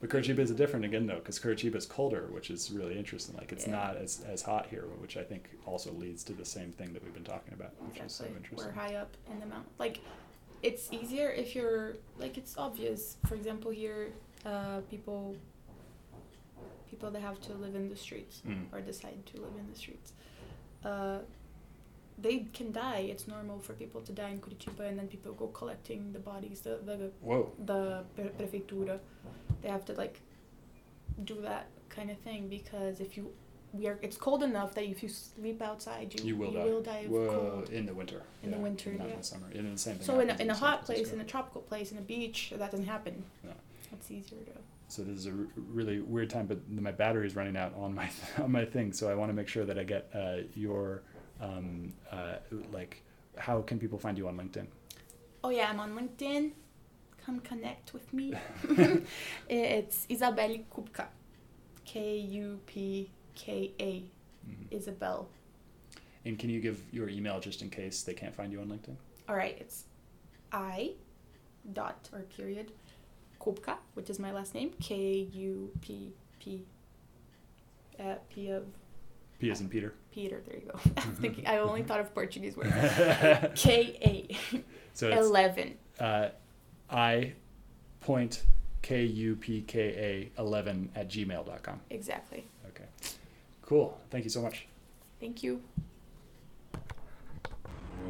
[0.02, 3.36] But Curitiba is different again though, because Curitiba is colder, which is really interesting.
[3.36, 3.74] Like it's Yeah.
[3.76, 7.04] not as, as hot here, which I think also leads to the same thing that
[7.04, 8.66] we've been talking about, which is so interesting.
[8.66, 9.70] We're high up in the mountain.
[9.78, 10.00] Like,
[10.60, 13.16] it's easier if you're like it's obvious.
[13.26, 14.08] For example, here,
[14.44, 15.36] uh, people
[16.90, 18.72] people that have to live in the streets Mm.
[18.72, 20.12] or decide to live in the streets,
[20.84, 21.20] uh,
[22.18, 23.00] they can die.
[23.10, 26.60] It's normal for people to die in Curitiba, and then people go collecting the bodies.
[26.60, 27.50] The the Whoa.
[27.64, 28.98] the pre- prefeitura,
[29.62, 30.20] they have to like
[31.24, 33.30] do that kind of thing because if you
[33.72, 37.00] we are it's cold enough that if you sleep outside you You will die.
[37.06, 37.70] of Whoa, cold.
[37.70, 38.22] in the winter.
[38.42, 39.46] In the winter, not in the summer.
[39.52, 40.06] in the same thing.
[40.06, 42.70] So in a, in a hot place, in a tropical place, in a beach, that
[42.70, 43.24] doesn't happen.
[43.44, 43.52] Yeah.
[43.92, 44.52] It's easier to.
[44.88, 47.94] So this is a r- really weird time, but my battery is running out on
[47.94, 48.92] my on my thing.
[48.92, 51.02] So I want to make sure that I get uh, your
[51.42, 52.36] um, uh,
[52.72, 53.02] like
[53.36, 54.66] how can people find you on LinkedIn?
[55.44, 56.52] Oh yeah, I'm on LinkedIn.
[57.26, 58.32] Come connect with me.
[59.48, 61.06] it's Isabelle Kupka,
[61.84, 64.04] K U P K A,
[64.48, 64.66] Mhm.
[64.70, 65.28] Isabel.
[66.24, 68.96] And can you give your email just in case they can't find you on LinkedIn?
[69.28, 69.84] All right, it's
[70.52, 70.92] I
[71.72, 72.72] dot or period
[73.40, 76.64] Kupka, which is my last name, K U P P
[78.00, 78.64] uh, P of
[79.38, 79.94] P as in Peter.
[80.12, 80.42] Peter.
[80.46, 80.78] There you go.
[80.98, 81.46] I'm thinking.
[81.46, 82.70] I only thought of Portuguese words.
[83.54, 84.36] K A
[84.94, 85.74] so it's eleven.
[86.00, 86.28] uh,
[86.90, 87.32] I
[88.00, 88.44] point
[88.82, 91.80] K U P K A eleven at gmail.com.
[91.90, 92.44] Exactly.
[92.68, 92.84] Okay.
[93.62, 93.98] Cool.
[94.10, 94.66] Thank you so much.
[95.20, 95.62] Thank you.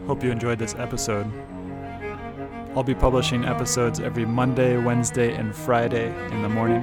[0.07, 1.30] Hope you enjoyed this episode.
[2.74, 6.82] I'll be publishing episodes every Monday, Wednesday, and Friday in the morning.